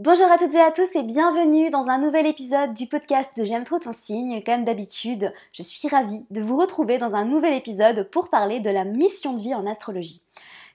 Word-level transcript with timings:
Bonjour 0.00 0.30
à 0.30 0.38
toutes 0.38 0.54
et 0.54 0.60
à 0.60 0.70
tous 0.70 0.94
et 0.94 1.02
bienvenue 1.02 1.70
dans 1.70 1.88
un 1.88 1.98
nouvel 1.98 2.24
épisode 2.28 2.72
du 2.72 2.86
podcast 2.86 3.36
de 3.36 3.44
J'aime 3.44 3.64
trop 3.64 3.80
ton 3.80 3.90
signe. 3.90 4.40
Comme 4.46 4.64
d'habitude, 4.64 5.34
je 5.52 5.64
suis 5.64 5.88
ravie 5.88 6.24
de 6.30 6.40
vous 6.40 6.56
retrouver 6.56 6.98
dans 6.98 7.16
un 7.16 7.24
nouvel 7.24 7.52
épisode 7.52 8.08
pour 8.08 8.30
parler 8.30 8.60
de 8.60 8.70
la 8.70 8.84
mission 8.84 9.32
de 9.32 9.42
vie 9.42 9.56
en 9.56 9.66
astrologie. 9.66 10.22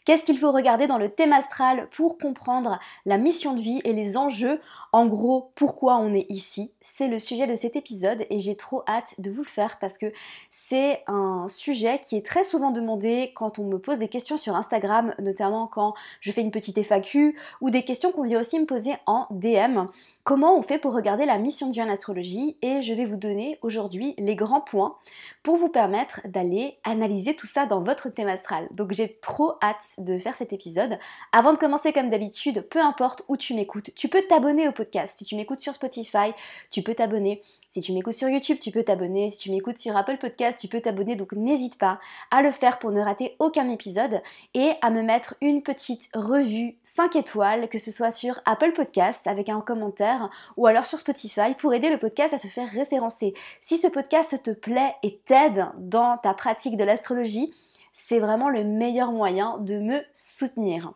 Qu'est-ce 0.04 0.26
qu'il 0.26 0.38
faut 0.38 0.52
regarder 0.52 0.88
dans 0.88 0.98
le 0.98 1.08
thème 1.08 1.32
astral 1.32 1.88
pour 1.92 2.18
comprendre 2.18 2.78
la 3.06 3.18
mission 3.18 3.54
de 3.54 3.62
vie 3.62 3.80
et 3.86 3.94
les 3.94 4.18
enjeux 4.18 4.60
En 4.94 5.08
gros, 5.08 5.52
pourquoi 5.56 5.98
on 5.98 6.14
est 6.14 6.28
ici 6.30 6.72
C'est 6.80 7.08
le 7.08 7.18
sujet 7.18 7.48
de 7.48 7.56
cet 7.56 7.76
épisode 7.76 8.28
et 8.30 8.38
j'ai 8.38 8.56
trop 8.56 8.84
hâte 8.88 9.16
de 9.18 9.32
vous 9.32 9.42
le 9.42 9.48
faire 9.48 9.80
parce 9.80 9.98
que 9.98 10.14
c'est 10.52 11.02
un 11.08 11.48
sujet 11.48 11.98
qui 11.98 12.16
est 12.16 12.24
très 12.24 12.44
souvent 12.44 12.70
demandé 12.70 13.32
quand 13.34 13.58
on 13.58 13.64
me 13.64 13.80
pose 13.80 13.98
des 13.98 14.08
questions 14.08 14.38
sur 14.38 14.56
Instagram, 14.56 15.16
notamment 15.18 15.66
quand 15.66 15.96
je 16.20 16.32
fais 16.32 16.42
une 16.42 16.52
petite 16.52 16.78
FAQ 16.78 17.36
ou 17.60 17.72
des 17.72 17.82
questions 17.82 18.12
qu'on 18.12 18.22
vient 18.22 18.40
aussi 18.40 18.60
me 18.60 18.68
poser 18.68 18.94
en 19.08 19.26
DM. 19.32 19.88
Comment 20.24 20.56
on 20.56 20.62
fait 20.62 20.78
pour 20.78 20.94
regarder 20.94 21.26
la 21.26 21.40
mission 21.40 21.68
de 21.68 21.74
vie 21.74 21.82
en 21.82 21.90
astrologie 21.90 22.56
et 22.62 22.84
je 22.84 22.94
vais 22.94 23.04
vous 23.04 23.18
donner 23.18 23.58
aujourd'hui 23.62 24.14
les 24.20 24.36
grands 24.36 24.62
points 24.62 24.96
pour 25.42 25.58
vous 25.58 25.70
permettre 25.70 26.22
d'aller 26.26 26.78
analyser 26.84 27.36
tout 27.36 27.48
ça 27.48 27.66
dans 27.66 27.84
votre 27.84 28.10
thème 28.10 28.30
astral. 28.30 28.70
Donc 28.72 28.94
j'ai 28.94 29.18
trop 29.22 29.56
hâte 29.62 29.96
de 29.98 30.20
faire 30.20 30.36
cet 30.36 30.54
épisode. 30.54 31.00
Avant 31.32 31.52
de 31.52 31.58
commencer 31.58 31.92
comme 31.92 32.10
d'habitude, 32.10 32.66
peu 32.70 32.80
importe 32.80 33.24
où 33.28 33.38
tu 33.38 33.56
m'écoutes, 33.56 33.90
tu 33.96 34.08
peux 34.08 34.22
t'abonner 34.22 34.68
au 34.68 34.72
podcast. 34.72 34.83
Si 35.18 35.26
tu 35.26 35.36
m'écoutes 35.36 35.62
sur 35.62 35.74
Spotify, 35.74 36.34
tu 36.72 36.82
peux 36.82 36.96
t'abonner. 36.96 37.42
Si 37.70 37.82
tu 37.82 37.92
m'écoutes 37.92 38.14
sur 38.14 38.30
YouTube, 38.30 38.60
tu 38.60 38.72
peux 38.72 38.84
t'abonner. 38.84 39.30
Si 39.30 39.40
tu 39.40 39.52
m'écoutes 39.52 39.80
sur 39.80 39.98
Apple 39.98 40.18
Podcast, 40.18 40.60
tu 40.60 40.68
peux 40.68 40.82
t'abonner. 40.82 41.16
Donc 41.16 41.34
n'hésite 41.34 41.78
pas 41.78 42.00
à 42.30 42.42
le 42.42 42.52
faire 42.52 42.78
pour 42.78 42.92
ne 42.92 43.02
rater 43.02 43.36
aucun 43.40 43.68
épisode 43.70 44.22
et 44.54 44.74
à 44.82 44.92
me 44.92 45.02
mettre 45.02 45.36
une 45.42 45.64
petite 45.64 46.10
revue 46.14 46.76
5 46.84 47.16
étoiles, 47.16 47.70
que 47.70 47.78
ce 47.78 47.92
soit 47.92 48.12
sur 48.12 48.40
Apple 48.46 48.74
Podcast 48.74 49.26
avec 49.28 49.50
un 49.50 49.62
commentaire 49.62 50.30
ou 50.58 50.68
alors 50.68 50.86
sur 50.86 51.00
Spotify 51.00 51.56
pour 51.58 51.74
aider 51.74 51.90
le 51.90 51.98
podcast 51.98 52.34
à 52.34 52.38
se 52.38 52.48
faire 52.48 52.70
référencer. 52.70 53.34
Si 53.60 53.78
ce 53.78 53.88
podcast 53.88 54.42
te 54.44 54.52
plaît 54.52 54.94
et 55.02 55.18
t'aide 55.26 55.68
dans 55.78 56.18
ta 56.18 56.34
pratique 56.34 56.78
de 56.78 56.84
l'astrologie, 56.84 57.54
c'est 57.92 58.20
vraiment 58.20 58.50
le 58.50 58.64
meilleur 58.64 59.12
moyen 59.12 59.58
de 59.60 59.80
me 59.80 60.02
soutenir. 60.12 60.94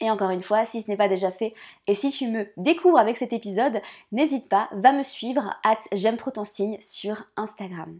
Et 0.00 0.10
encore 0.10 0.30
une 0.30 0.42
fois, 0.42 0.64
si 0.64 0.80
ce 0.80 0.88
n'est 0.88 0.96
pas 0.96 1.08
déjà 1.08 1.32
fait, 1.32 1.54
et 1.86 1.94
si 1.94 2.10
tu 2.10 2.28
me 2.28 2.46
découvres 2.56 2.98
avec 2.98 3.16
cet 3.16 3.32
épisode, 3.32 3.80
n'hésite 4.12 4.48
pas, 4.48 4.68
va 4.72 4.92
me 4.92 5.02
suivre 5.02 5.56
at 5.64 5.78
j'aime 5.92 6.16
trop 6.16 6.30
ton 6.30 6.44
signe 6.44 6.78
sur 6.80 7.24
Instagram. 7.36 7.98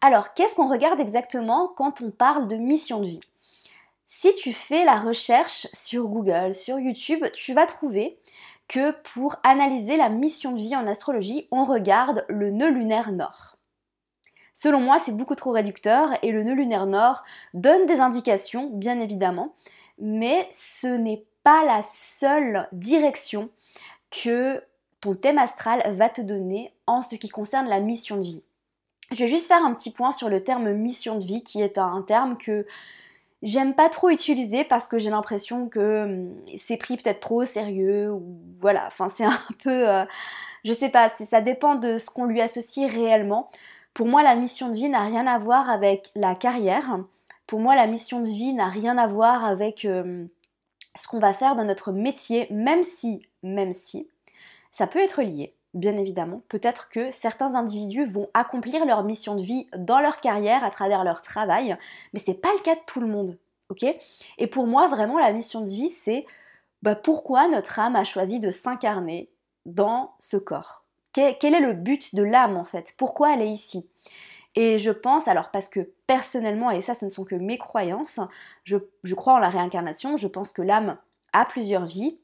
Alors, 0.00 0.34
qu'est-ce 0.34 0.56
qu'on 0.56 0.68
regarde 0.68 1.00
exactement 1.00 1.68
quand 1.68 2.00
on 2.02 2.10
parle 2.10 2.48
de 2.48 2.56
mission 2.56 3.00
de 3.00 3.06
vie? 3.06 3.20
Si 4.04 4.34
tu 4.34 4.52
fais 4.52 4.84
la 4.84 5.00
recherche 5.00 5.66
sur 5.72 6.08
Google, 6.08 6.52
sur 6.52 6.78
YouTube, 6.78 7.24
tu 7.32 7.54
vas 7.54 7.66
trouver 7.66 8.18
que 8.68 8.90
pour 9.14 9.36
analyser 9.44 9.96
la 9.96 10.08
mission 10.08 10.52
de 10.52 10.60
vie 10.60 10.76
en 10.76 10.86
astrologie, 10.86 11.48
on 11.50 11.64
regarde 11.64 12.24
le 12.28 12.50
nœud 12.50 12.70
lunaire 12.70 13.12
nord. 13.12 13.56
Selon 14.52 14.80
moi, 14.80 14.98
c'est 14.98 15.16
beaucoup 15.16 15.34
trop 15.34 15.52
réducteur 15.52 16.10
et 16.22 16.32
le 16.32 16.44
nœud 16.44 16.54
lunaire 16.54 16.86
nord 16.86 17.24
donne 17.54 17.86
des 17.86 18.00
indications, 18.00 18.70
bien 18.72 19.00
évidemment, 19.00 19.54
mais 19.98 20.48
ce 20.50 20.86
n'est 20.86 21.24
pas 21.42 21.64
la 21.64 21.82
seule 21.82 22.68
direction 22.72 23.50
que 24.10 24.62
ton 25.00 25.14
thème 25.14 25.38
astral 25.38 25.82
va 25.92 26.08
te 26.08 26.20
donner 26.20 26.72
en 26.86 27.02
ce 27.02 27.16
qui 27.16 27.28
concerne 27.28 27.68
la 27.68 27.80
mission 27.80 28.16
de 28.16 28.22
vie. 28.22 28.42
Je 29.12 29.24
vais 29.24 29.28
juste 29.28 29.48
faire 29.48 29.64
un 29.64 29.74
petit 29.74 29.90
point 29.90 30.12
sur 30.12 30.28
le 30.28 30.42
terme 30.42 30.72
mission 30.72 31.18
de 31.18 31.24
vie 31.24 31.42
qui 31.42 31.60
est 31.60 31.78
un 31.78 32.02
terme 32.02 32.38
que 32.38 32.66
j'aime 33.42 33.74
pas 33.74 33.90
trop 33.90 34.08
utiliser 34.08 34.64
parce 34.64 34.88
que 34.88 34.98
j'ai 34.98 35.10
l'impression 35.10 35.68
que 35.68 36.04
hum, 36.04 36.34
c'est 36.56 36.78
pris 36.78 36.96
peut-être 36.96 37.20
trop 37.20 37.42
au 37.42 37.44
sérieux 37.44 38.10
ou 38.10 38.22
voilà, 38.58 38.84
enfin 38.86 39.08
c'est 39.08 39.24
un 39.24 39.38
peu 39.62 39.88
euh, 39.88 40.04
je 40.64 40.72
sais 40.72 40.88
pas, 40.88 41.10
ça 41.10 41.40
dépend 41.42 41.74
de 41.74 41.98
ce 41.98 42.10
qu'on 42.10 42.24
lui 42.24 42.40
associe 42.40 42.90
réellement. 42.90 43.50
Pour 43.92 44.06
moi, 44.06 44.22
la 44.22 44.34
mission 44.34 44.70
de 44.70 44.74
vie 44.74 44.88
n'a 44.88 45.04
rien 45.04 45.26
à 45.26 45.38
voir 45.38 45.70
avec 45.70 46.10
la 46.16 46.34
carrière, 46.34 46.98
pour 47.46 47.60
moi, 47.60 47.74
la 47.76 47.86
mission 47.86 48.20
de 48.20 48.28
vie 48.28 48.54
n'a 48.54 48.68
rien 48.68 48.98
à 48.98 49.06
voir 49.06 49.44
avec 49.44 49.84
euh, 49.84 50.26
ce 50.96 51.08
qu'on 51.08 51.18
va 51.18 51.34
faire 51.34 51.56
dans 51.56 51.64
notre 51.64 51.92
métier, 51.92 52.46
même 52.50 52.82
si, 52.82 53.26
même 53.42 53.72
si, 53.72 54.08
ça 54.70 54.86
peut 54.86 54.98
être 54.98 55.22
lié, 55.22 55.54
bien 55.74 55.96
évidemment. 55.96 56.42
Peut-être 56.48 56.88
que 56.88 57.10
certains 57.10 57.54
individus 57.54 58.06
vont 58.06 58.28
accomplir 58.34 58.86
leur 58.86 59.04
mission 59.04 59.34
de 59.34 59.42
vie 59.42 59.66
dans 59.76 60.00
leur 60.00 60.18
carrière 60.18 60.64
à 60.64 60.70
travers 60.70 61.04
leur 61.04 61.22
travail, 61.22 61.76
mais 62.12 62.20
c'est 62.20 62.40
pas 62.40 62.52
le 62.52 62.62
cas 62.62 62.74
de 62.74 62.80
tout 62.86 63.00
le 63.00 63.06
monde, 63.06 63.38
Et 64.38 64.46
pour 64.46 64.66
moi, 64.66 64.88
vraiment, 64.88 65.18
la 65.18 65.32
mission 65.32 65.60
de 65.60 65.68
vie, 65.68 65.88
c'est 65.88 66.26
bah, 66.82 66.94
pourquoi 66.94 67.48
notre 67.48 67.78
âme 67.78 67.96
a 67.96 68.04
choisi 68.04 68.40
de 68.40 68.50
s'incarner 68.50 69.30
dans 69.66 70.12
ce 70.18 70.36
corps? 70.36 70.84
Quel 71.12 71.54
est 71.54 71.60
le 71.60 71.74
but 71.74 72.14
de 72.14 72.22
l'âme 72.22 72.56
en 72.56 72.64
fait? 72.64 72.94
Pourquoi 72.98 73.34
elle 73.34 73.42
est 73.42 73.50
ici? 73.50 73.88
Et 74.54 74.78
je 74.78 74.90
pense, 74.90 75.26
alors 75.26 75.50
parce 75.50 75.68
que 75.68 75.80
personnellement, 76.06 76.70
et 76.70 76.80
ça 76.80 76.94
ce 76.94 77.04
ne 77.04 77.10
sont 77.10 77.24
que 77.24 77.34
mes 77.34 77.58
croyances, 77.58 78.20
je, 78.62 78.76
crois 79.14 79.34
en 79.34 79.38
la 79.38 79.48
réincarnation, 79.48 80.16
je 80.16 80.28
pense 80.28 80.52
que 80.52 80.62
l'âme 80.62 80.96
a 81.32 81.44
plusieurs 81.44 81.86
vies, 81.86 82.20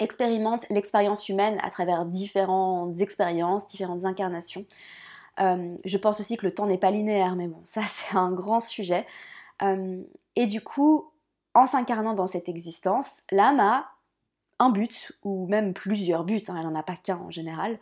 expérimente 0.00 0.68
l'expérience 0.70 1.28
humaine 1.28 1.58
à 1.62 1.70
travers 1.70 2.04
différentes 2.04 3.00
expériences, 3.00 3.66
différentes 3.66 4.04
incarnations. 4.04 4.66
Euh, 5.40 5.76
je 5.84 5.98
pense 5.98 6.18
aussi 6.18 6.36
que 6.36 6.46
le 6.46 6.54
temps 6.54 6.66
n'est 6.66 6.78
pas 6.78 6.90
linéaire, 6.90 7.36
mais 7.36 7.46
bon, 7.46 7.60
ça 7.64 7.82
c'est 7.86 8.16
un 8.16 8.32
grand 8.32 8.60
sujet. 8.60 9.06
Euh, 9.62 10.02
et 10.34 10.46
du 10.46 10.60
coup, 10.60 11.12
en 11.54 11.66
s'incarnant 11.66 12.14
dans 12.14 12.26
cette 12.26 12.48
existence, 12.48 13.22
l'âme 13.30 13.60
a 13.60 13.88
un 14.58 14.70
but, 14.70 15.12
ou 15.22 15.46
même 15.46 15.74
plusieurs 15.74 16.24
buts, 16.24 16.42
hein, 16.48 16.56
elle 16.58 16.64
n'en 16.64 16.74
a 16.74 16.82
pas 16.82 16.96
qu'un 16.96 17.18
en 17.18 17.30
général. 17.30 17.78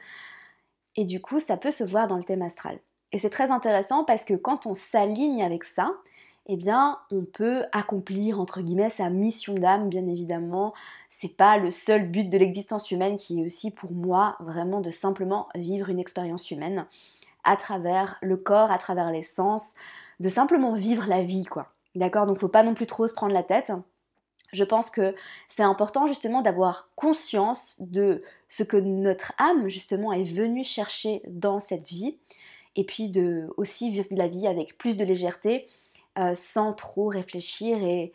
Et 0.97 1.05
du 1.05 1.23
coup, 1.23 1.41
ça 1.41 1.57
peut 1.57 1.71
se 1.71 1.85
voir 1.85 2.07
dans 2.07 2.17
le 2.17 2.23
thème 2.23 2.43
astral. 2.43 2.79
Et 3.13 3.19
c'est 3.19 3.31
très 3.31 3.51
intéressant 3.51 4.05
parce 4.05 4.25
que 4.25 4.35
quand 4.35 4.67
on 4.67 4.75
s'aligne 4.75 5.43
avec 5.43 5.65
ça, 5.65 5.93
eh 6.49 6.57
bien, 6.57 6.99
on 7.11 7.25
peut 7.25 7.65
accomplir 7.73 8.41
entre 8.41 8.61
guillemets 8.61 8.89
sa 8.89 9.11
mission 9.11 9.55
d'âme, 9.55 9.89
bien 9.89 10.07
évidemment. 10.07 10.75
C'est 11.11 11.37
pas 11.37 11.59
le 11.59 11.71
seul 11.71 12.09
but 12.09 12.29
de 12.29 12.39
l'existence 12.39 12.91
humaine 12.91 13.17
qui 13.17 13.41
est 13.41 13.45
aussi 13.45 13.71
pour 13.71 13.91
moi 13.93 14.37
vraiment 14.41 14.81
de 14.81 14.91
simplement 14.91 15.49
vivre 15.55 15.89
une 15.89 15.99
expérience 15.99 16.51
humaine 16.51 16.87
à 17.43 17.57
travers 17.57 18.17
le 18.23 18.37
corps, 18.37 18.71
à 18.71 18.79
travers 18.79 19.11
les 19.11 19.23
sens, 19.23 19.75
de 20.21 20.29
simplement 20.29 20.73
vivre 20.75 21.07
la 21.07 21.23
vie, 21.23 21.45
quoi. 21.45 21.71
D'accord? 21.95 22.27
Donc, 22.27 22.39
faut 22.39 22.49
pas 22.49 22.63
non 22.63 22.75
plus 22.75 22.87
trop 22.87 23.07
se 23.07 23.15
prendre 23.15 23.33
la 23.33 23.43
tête. 23.43 23.73
Je 24.53 24.65
pense 24.65 24.91
que 24.91 25.15
c'est 25.49 25.63
important 25.63 26.07
justement 26.07 26.43
d'avoir 26.43 26.89
conscience 26.95 27.77
de 27.81 28.23
ce 28.49 28.63
que 28.63 28.77
notre 28.77 29.33
âme 29.39 29.69
justement 29.69 30.13
est 30.13 30.25
venue 30.25 30.63
chercher 30.63 31.23
dans 31.27 31.59
cette 31.59 31.85
vie 31.85 32.17
et 32.77 32.85
puis 32.85 33.09
de 33.09 33.49
aussi 33.57 33.91
vivre 33.91 34.07
la 34.11 34.29
vie 34.29 34.47
avec 34.47 34.79
plus 34.79 34.97
de 34.97 35.05
légèreté, 35.05 35.67
euh, 36.19 36.35
sans 36.35 36.73
trop 36.73 37.09
réfléchir. 37.09 37.83
Et 37.83 38.13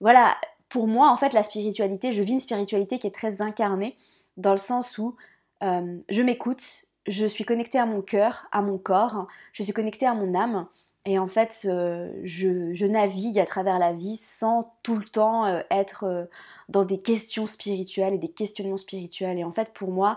voilà, 0.00 0.36
pour 0.68 0.86
moi, 0.86 1.10
en 1.10 1.16
fait, 1.16 1.32
la 1.32 1.42
spiritualité, 1.42 2.12
je 2.12 2.22
vis 2.22 2.32
une 2.32 2.40
spiritualité 2.40 2.98
qui 2.98 3.06
est 3.06 3.14
très 3.14 3.42
incarnée, 3.42 3.96
dans 4.36 4.52
le 4.52 4.58
sens 4.58 4.98
où 4.98 5.16
euh, 5.62 5.98
je 6.08 6.22
m'écoute, 6.22 6.86
je 7.06 7.26
suis 7.26 7.44
connectée 7.44 7.78
à 7.78 7.86
mon 7.86 8.02
cœur, 8.02 8.46
à 8.52 8.62
mon 8.62 8.78
corps, 8.78 9.26
je 9.52 9.62
suis 9.62 9.72
connectée 9.72 10.06
à 10.06 10.14
mon 10.14 10.34
âme. 10.34 10.66
Et 11.04 11.18
en 11.18 11.26
fait, 11.26 11.62
euh, 11.64 12.12
je, 12.22 12.72
je, 12.72 12.86
navigue 12.86 13.38
à 13.38 13.44
travers 13.44 13.78
la 13.80 13.92
vie 13.92 14.16
sans 14.16 14.72
tout 14.84 14.94
le 14.94 15.04
temps 15.04 15.46
être 15.70 16.28
dans 16.68 16.84
des 16.84 17.00
questions 17.00 17.46
spirituelles 17.46 18.14
et 18.14 18.18
des 18.18 18.30
questionnements 18.30 18.76
spirituels. 18.76 19.38
Et 19.38 19.44
en 19.44 19.50
fait, 19.50 19.72
pour 19.72 19.90
moi, 19.90 20.16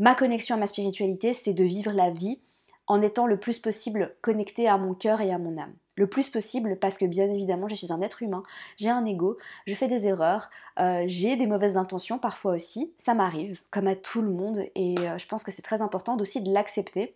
ma 0.00 0.16
connexion 0.16 0.56
à 0.56 0.58
ma 0.58 0.66
spiritualité, 0.66 1.32
c'est 1.32 1.52
de 1.52 1.62
vivre 1.62 1.92
la 1.92 2.10
vie 2.10 2.40
en 2.86 3.00
étant 3.02 3.26
le 3.26 3.38
plus 3.38 3.58
possible 3.58 4.14
connecté 4.20 4.68
à 4.68 4.76
mon 4.76 4.94
cœur 4.94 5.20
et 5.20 5.32
à 5.32 5.38
mon 5.38 5.56
âme. 5.56 5.74
Le 5.96 6.08
plus 6.08 6.28
possible 6.28 6.76
parce 6.78 6.98
que 6.98 7.04
bien 7.04 7.30
évidemment 7.30 7.68
je 7.68 7.76
suis 7.76 7.92
un 7.92 8.00
être 8.00 8.22
humain, 8.22 8.42
j'ai 8.76 8.90
un 8.90 9.04
ego, 9.04 9.36
je 9.66 9.74
fais 9.74 9.86
des 9.86 10.06
erreurs, 10.06 10.50
euh, 10.80 11.04
j'ai 11.06 11.36
des 11.36 11.46
mauvaises 11.46 11.76
intentions 11.76 12.18
parfois 12.18 12.52
aussi, 12.52 12.92
ça 12.98 13.14
m'arrive 13.14 13.62
comme 13.70 13.86
à 13.86 13.94
tout 13.94 14.20
le 14.20 14.30
monde 14.30 14.58
et 14.74 14.96
euh, 14.98 15.18
je 15.18 15.26
pense 15.26 15.44
que 15.44 15.52
c'est 15.52 15.62
très 15.62 15.82
important 15.82 16.16
aussi 16.18 16.42
de 16.42 16.52
l'accepter, 16.52 17.14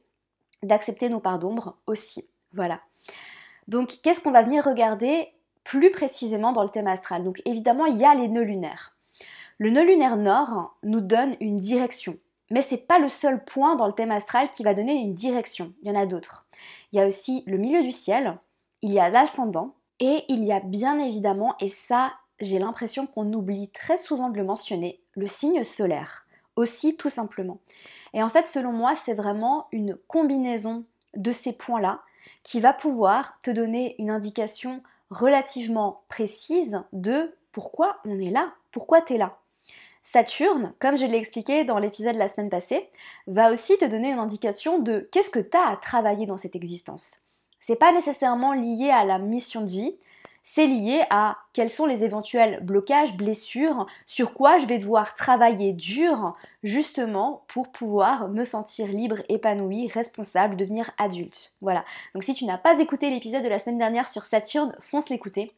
d'accepter 0.62 1.08
nos 1.08 1.20
parts 1.20 1.40
d'ombre 1.40 1.76
aussi. 1.86 2.28
Voilà. 2.52 2.80
Donc 3.66 3.98
qu'est-ce 4.02 4.20
qu'on 4.20 4.30
va 4.30 4.42
venir 4.42 4.64
regarder 4.64 5.28
plus 5.64 5.90
précisément 5.90 6.52
dans 6.52 6.62
le 6.62 6.70
thème 6.70 6.86
astral? 6.86 7.24
Donc 7.24 7.42
évidemment 7.44 7.86
il 7.86 7.96
y 7.96 8.04
a 8.04 8.14
les 8.14 8.28
nœuds 8.28 8.42
lunaires. 8.42 8.96
Le 9.58 9.70
nœud 9.70 9.84
lunaire 9.84 10.16
nord 10.16 10.76
nous 10.84 11.00
donne 11.00 11.34
une 11.40 11.56
direction, 11.56 12.16
mais 12.50 12.62
c'est 12.62 12.86
pas 12.86 12.98
le 12.98 13.08
seul 13.08 13.44
point 13.44 13.76
dans 13.76 13.86
le 13.86 13.92
thème 13.92 14.10
astral 14.10 14.50
qui 14.50 14.62
va 14.62 14.74
donner 14.74 14.94
une 14.94 15.14
direction. 15.14 15.72
Il 15.82 15.88
y 15.88 15.90
en 15.90 16.00
a 16.00 16.06
d'autres. 16.06 16.46
Il 16.92 16.98
y 16.98 17.02
a 17.02 17.06
aussi 17.06 17.42
le 17.46 17.58
milieu 17.58 17.82
du 17.82 17.92
ciel, 17.92 18.38
il 18.82 18.92
y 18.92 19.00
a 19.00 19.10
l'ascendant, 19.10 19.74
et 20.00 20.24
il 20.28 20.44
y 20.44 20.52
a 20.52 20.60
bien 20.60 20.98
évidemment, 20.98 21.56
et 21.60 21.68
ça 21.68 22.12
j'ai 22.40 22.58
l'impression 22.58 23.06
qu'on 23.06 23.32
oublie 23.32 23.68
très 23.70 23.98
souvent 23.98 24.30
de 24.30 24.36
le 24.36 24.44
mentionner, 24.44 25.00
le 25.14 25.26
signe 25.26 25.64
solaire. 25.64 26.24
Aussi 26.56 26.96
tout 26.96 27.08
simplement. 27.08 27.58
Et 28.14 28.22
en 28.22 28.28
fait, 28.28 28.48
selon 28.48 28.72
moi, 28.72 28.94
c'est 28.96 29.14
vraiment 29.14 29.66
une 29.70 29.96
combinaison 30.06 30.84
de 31.14 31.30
ces 31.30 31.52
points-là 31.52 32.02
qui 32.42 32.60
va 32.60 32.72
pouvoir 32.72 33.38
te 33.40 33.50
donner 33.50 33.94
une 33.98 34.10
indication 34.10 34.82
relativement 35.10 36.02
précise 36.08 36.82
de 36.92 37.34
pourquoi 37.52 37.98
on 38.04 38.18
est 38.18 38.30
là, 38.30 38.52
pourquoi 38.72 39.00
tu 39.00 39.14
es 39.14 39.18
là. 39.18 39.37
Saturne, 40.10 40.72
comme 40.78 40.96
je 40.96 41.04
l'ai 41.04 41.18
expliqué 41.18 41.64
dans 41.64 41.78
l'épisode 41.78 42.14
de 42.14 42.18
la 42.18 42.28
semaine 42.28 42.48
passée, 42.48 42.88
va 43.26 43.52
aussi 43.52 43.76
te 43.76 43.84
donner 43.84 44.10
une 44.10 44.18
indication 44.18 44.78
de 44.78 45.06
qu'est-ce 45.12 45.28
que 45.28 45.38
tu 45.38 45.54
as 45.54 45.68
à 45.68 45.76
travailler 45.76 46.24
dans 46.24 46.38
cette 46.38 46.56
existence. 46.56 47.24
C'est 47.60 47.76
pas 47.76 47.92
nécessairement 47.92 48.54
lié 48.54 48.88
à 48.88 49.04
la 49.04 49.18
mission 49.18 49.60
de 49.60 49.70
vie, 49.70 49.98
c'est 50.42 50.66
lié 50.66 51.02
à 51.10 51.36
quels 51.52 51.68
sont 51.68 51.84
les 51.84 52.04
éventuels 52.04 52.64
blocages, 52.64 53.18
blessures, 53.18 53.84
sur 54.06 54.32
quoi 54.32 54.58
je 54.58 54.64
vais 54.64 54.78
devoir 54.78 55.12
travailler 55.12 55.74
dur 55.74 56.34
justement 56.62 57.44
pour 57.46 57.70
pouvoir 57.70 58.28
me 58.30 58.44
sentir 58.44 58.88
libre, 58.88 59.18
épanoui, 59.28 59.88
responsable, 59.88 60.56
devenir 60.56 60.90
adulte. 60.96 61.52
Voilà. 61.60 61.84
Donc 62.14 62.24
si 62.24 62.32
tu 62.32 62.46
n'as 62.46 62.56
pas 62.56 62.80
écouté 62.80 63.10
l'épisode 63.10 63.44
de 63.44 63.48
la 63.48 63.58
semaine 63.58 63.78
dernière 63.78 64.08
sur 64.08 64.24
Saturne, 64.24 64.74
fonce 64.80 65.10
l'écouter. 65.10 65.52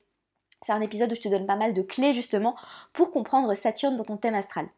C'est 0.62 0.72
un 0.72 0.80
épisode 0.80 1.12
où 1.12 1.14
je 1.14 1.20
te 1.20 1.28
donne 1.28 1.46
pas 1.46 1.56
mal 1.56 1.72
de 1.72 1.82
clés 1.82 2.12
justement 2.12 2.54
pour 2.92 3.10
comprendre 3.10 3.54
Saturne 3.54 3.96
dans 3.96 4.04
ton 4.04 4.16
thème 4.16 4.34
astral. 4.34 4.68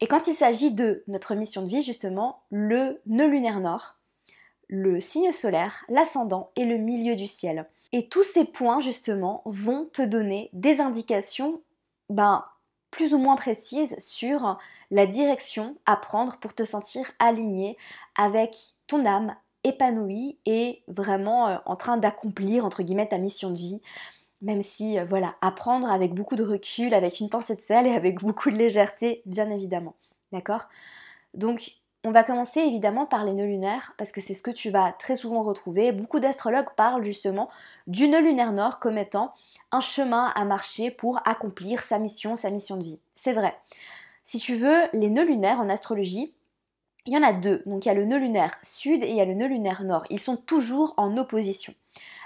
Et 0.00 0.06
quand 0.06 0.26
il 0.26 0.34
s'agit 0.34 0.72
de 0.72 1.02
notre 1.08 1.34
mission 1.34 1.62
de 1.62 1.68
vie, 1.68 1.82
justement, 1.82 2.42
le 2.50 3.00
nœud 3.06 3.28
lunaire 3.28 3.60
nord, 3.60 3.96
le 4.68 5.00
signe 5.00 5.32
solaire, 5.32 5.84
l'ascendant 5.88 6.50
et 6.56 6.64
le 6.64 6.76
milieu 6.76 7.16
du 7.16 7.26
ciel. 7.26 7.66
Et 7.92 8.08
tous 8.08 8.24
ces 8.24 8.44
points, 8.44 8.80
justement, 8.80 9.42
vont 9.46 9.88
te 9.92 10.02
donner 10.02 10.50
des 10.52 10.80
indications 10.80 11.60
ben, 12.10 12.44
plus 12.90 13.14
ou 13.14 13.18
moins 13.18 13.36
précises 13.36 13.96
sur 13.98 14.58
la 14.90 15.06
direction 15.06 15.76
à 15.86 15.96
prendre 15.96 16.38
pour 16.38 16.54
te 16.54 16.64
sentir 16.64 17.10
aligné 17.18 17.76
avec 18.16 18.56
ton 18.86 19.04
âme 19.06 19.34
épanouie 19.64 20.38
et 20.46 20.82
vraiment 20.86 21.48
euh, 21.48 21.56
en 21.66 21.76
train 21.76 21.96
d'accomplir, 21.96 22.64
entre 22.64 22.82
guillemets, 22.82 23.08
ta 23.08 23.18
mission 23.18 23.50
de 23.50 23.56
vie. 23.56 23.80
Même 24.46 24.62
si, 24.62 24.96
euh, 24.96 25.04
voilà, 25.04 25.34
apprendre 25.40 25.90
avec 25.90 26.14
beaucoup 26.14 26.36
de 26.36 26.44
recul, 26.44 26.94
avec 26.94 27.18
une 27.18 27.28
pensée 27.28 27.56
de 27.56 27.60
sel 27.60 27.84
et 27.88 27.94
avec 27.94 28.20
beaucoup 28.20 28.48
de 28.50 28.56
légèreté, 28.56 29.22
bien 29.26 29.50
évidemment. 29.50 29.96
D'accord? 30.30 30.68
Donc, 31.34 31.72
on 32.04 32.12
va 32.12 32.22
commencer 32.22 32.60
évidemment 32.60 33.06
par 33.06 33.24
les 33.24 33.32
nœuds 33.32 33.46
lunaires 33.46 33.94
parce 33.98 34.12
que 34.12 34.20
c'est 34.20 34.34
ce 34.34 34.44
que 34.44 34.52
tu 34.52 34.70
vas 34.70 34.92
très 34.92 35.16
souvent 35.16 35.42
retrouver. 35.42 35.90
Beaucoup 35.90 36.20
d'astrologues 36.20 36.72
parlent 36.76 37.02
justement 37.02 37.48
du 37.88 38.06
nœud 38.06 38.22
lunaire 38.22 38.52
nord 38.52 38.78
comme 38.78 38.98
étant 38.98 39.34
un 39.72 39.80
chemin 39.80 40.32
à 40.36 40.44
marcher 40.44 40.92
pour 40.92 41.18
accomplir 41.24 41.82
sa 41.82 41.98
mission, 41.98 42.36
sa 42.36 42.50
mission 42.50 42.76
de 42.76 42.84
vie. 42.84 43.00
C'est 43.16 43.32
vrai. 43.32 43.56
Si 44.22 44.38
tu 44.38 44.54
veux, 44.54 44.78
les 44.92 45.10
nœuds 45.10 45.24
lunaires 45.24 45.58
en 45.58 45.68
astrologie, 45.68 46.32
il 47.06 47.12
y 47.12 47.18
en 47.18 47.24
a 47.24 47.32
deux. 47.32 47.64
Donc 47.66 47.84
il 47.84 47.88
y 47.88 47.90
a 47.90 47.94
le 47.94 48.04
nœud 48.04 48.18
lunaire 48.18 48.56
sud 48.62 49.02
et 49.02 49.10
il 49.10 49.16
y 49.16 49.20
a 49.20 49.24
le 49.24 49.34
nœud 49.34 49.48
lunaire 49.48 49.82
nord. 49.82 50.04
Ils 50.08 50.20
sont 50.20 50.36
toujours 50.36 50.94
en 50.96 51.16
opposition. 51.16 51.74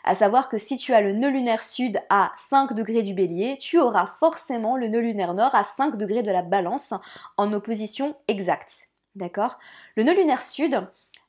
À 0.05 0.15
savoir 0.15 0.49
que 0.49 0.59
si 0.59 0.77
tu 0.77 0.95
as 0.95 1.01
le 1.01 1.13
nœud 1.13 1.31
lunaire 1.31 1.63
sud 1.63 2.01
à 2.09 2.33
5 2.37 2.75
degrés 2.75 3.03
du 3.03 3.15
bélier, 3.15 3.57
tu 3.59 3.79
auras 3.79 4.07
forcément 4.07 4.77
le 4.77 4.89
nœud 4.89 5.01
lunaire 5.01 5.35
nord 5.35 5.55
à 5.55 5.65
5 5.65 5.97
degrés 5.97 6.23
de 6.23 6.31
la 6.31 6.43
balance 6.43 6.95
en 7.37 7.53
opposition 7.53 8.17
exacte. 8.29 8.89
D'accord? 9.15 9.59
Le 9.97 10.05
nœud 10.05 10.15
lunaire 10.15 10.43
sud 10.43 10.87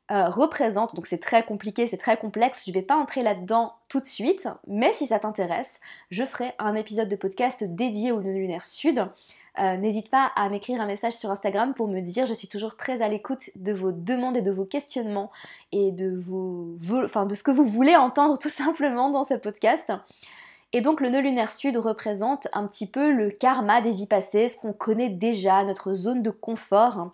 euh, 0.10 0.28
représente, 0.30 0.96
donc 0.96 1.08
c'est 1.08 1.20
très 1.20 1.44
compliqué, 1.44 1.88
c'est 1.88 1.98
très 1.98 2.18
complexe, 2.18 2.64
je 2.66 2.72
ne 2.72 2.74
vais 2.74 2.82
pas 2.82 2.98
entrer 2.98 3.24
là-dedans 3.24 3.74
tout 3.90 4.00
de 4.00 4.06
suite, 4.06 4.50
mais 4.68 4.92
si 4.94 5.08
ça 5.08 5.20
t'intéresse, 5.20 5.80
je 6.10 6.26
ferai 6.26 6.54
un 6.60 6.76
épisode 6.76 7.08
de 7.08 7.16
podcast 7.16 7.64
dédié 7.64 8.12
au 8.12 8.22
nœud 8.22 8.34
lunaire 8.34 8.66
sud. 8.66 9.08
Euh, 9.60 9.78
n'hésite 9.78 10.10
pas 10.10 10.32
à 10.36 10.48
m'écrire 10.50 10.80
un 10.82 10.86
message 10.86 11.14
sur 11.14 11.30
Instagram 11.30 11.74
pour 11.74 11.88
me 11.88 12.00
dire, 12.00 12.26
je 12.26 12.34
suis 12.34 12.48
toujours 12.48 12.78
très 12.78 13.02
à 13.02 13.10
l'écoute 13.10 13.52
de 13.56 13.74
vos 13.74 13.92
demandes 13.92 14.38
et 14.38 14.42
de 14.42 14.52
vos 14.52 14.66
questionnements 14.66 15.30
et 15.72 15.92
de, 15.92 16.14
vos, 16.14 16.76
enfin, 17.04 17.26
de 17.26 17.36
ce 17.36 17.44
que 17.44 17.52
vous 17.52 17.66
voulez 17.66 17.96
entendre 17.96 18.38
tout 18.38 18.50
simplement 18.50 19.10
dans 19.10 19.24
ce 19.24 19.34
podcast. 19.34 19.94
Et 20.74 20.80
donc 20.82 21.02
le 21.02 21.10
nœud 21.10 21.22
lunaire 21.22 21.52
sud 21.52 21.76
représente 21.76 22.48
un 22.54 22.66
petit 22.66 22.88
peu 22.88 23.12
le 23.12 23.30
karma 23.30 23.82
des 23.82 23.92
vies 23.92 24.08
passées, 24.08 24.48
ce 24.48 24.56
qu'on 24.56 24.74
connaît 24.74 25.10
déjà, 25.10 25.64
notre 25.66 25.94
zone 25.94 26.22
de 26.22 26.32
confort. 26.32 27.12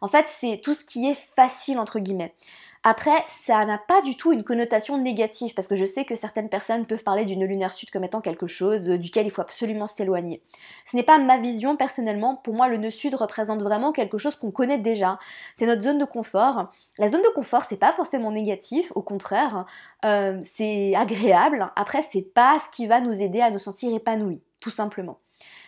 En 0.00 0.08
fait, 0.08 0.26
c'est 0.28 0.60
tout 0.62 0.74
ce 0.74 0.84
qui 0.84 1.08
est 1.08 1.18
facile 1.36 1.78
entre 1.78 1.98
guillemets. 1.98 2.34
Après, 2.82 3.24
ça 3.28 3.62
n'a 3.66 3.76
pas 3.76 4.00
du 4.00 4.16
tout 4.16 4.32
une 4.32 4.42
connotation 4.42 4.96
négative, 4.96 5.52
parce 5.52 5.68
que 5.68 5.76
je 5.76 5.84
sais 5.84 6.06
que 6.06 6.14
certaines 6.14 6.48
personnes 6.48 6.86
peuvent 6.86 7.02
parler 7.02 7.26
du 7.26 7.36
nœud 7.36 7.46
lunaire 7.46 7.74
sud 7.74 7.90
comme 7.90 8.04
étant 8.04 8.22
quelque 8.22 8.46
chose 8.46 8.88
euh, 8.88 8.96
duquel 8.96 9.26
il 9.26 9.30
faut 9.30 9.42
absolument 9.42 9.86
s'éloigner. 9.86 10.42
Ce 10.86 10.96
n'est 10.96 11.02
pas 11.02 11.18
ma 11.18 11.36
vision 11.36 11.76
personnellement, 11.76 12.36
pour 12.36 12.54
moi 12.54 12.68
le 12.68 12.78
nœud 12.78 12.90
sud 12.90 13.14
représente 13.14 13.60
vraiment 13.60 13.92
quelque 13.92 14.16
chose 14.16 14.34
qu'on 14.34 14.50
connaît 14.50 14.78
déjà. 14.78 15.18
C'est 15.56 15.66
notre 15.66 15.82
zone 15.82 15.98
de 15.98 16.06
confort. 16.06 16.70
La 16.96 17.08
zone 17.08 17.20
de 17.20 17.28
confort, 17.34 17.64
c'est 17.68 17.76
pas 17.76 17.92
forcément 17.92 18.32
négatif, 18.32 18.92
au 18.94 19.02
contraire, 19.02 19.66
euh, 20.06 20.38
c'est 20.42 20.94
agréable. 20.94 21.70
Après, 21.76 22.00
c'est 22.00 22.22
pas 22.22 22.58
ce 22.64 22.74
qui 22.74 22.86
va 22.86 23.02
nous 23.02 23.20
aider 23.20 23.42
à 23.42 23.50
nous 23.50 23.58
sentir 23.58 23.94
épanouis, 23.94 24.40
tout 24.58 24.70
simplement. 24.70 25.18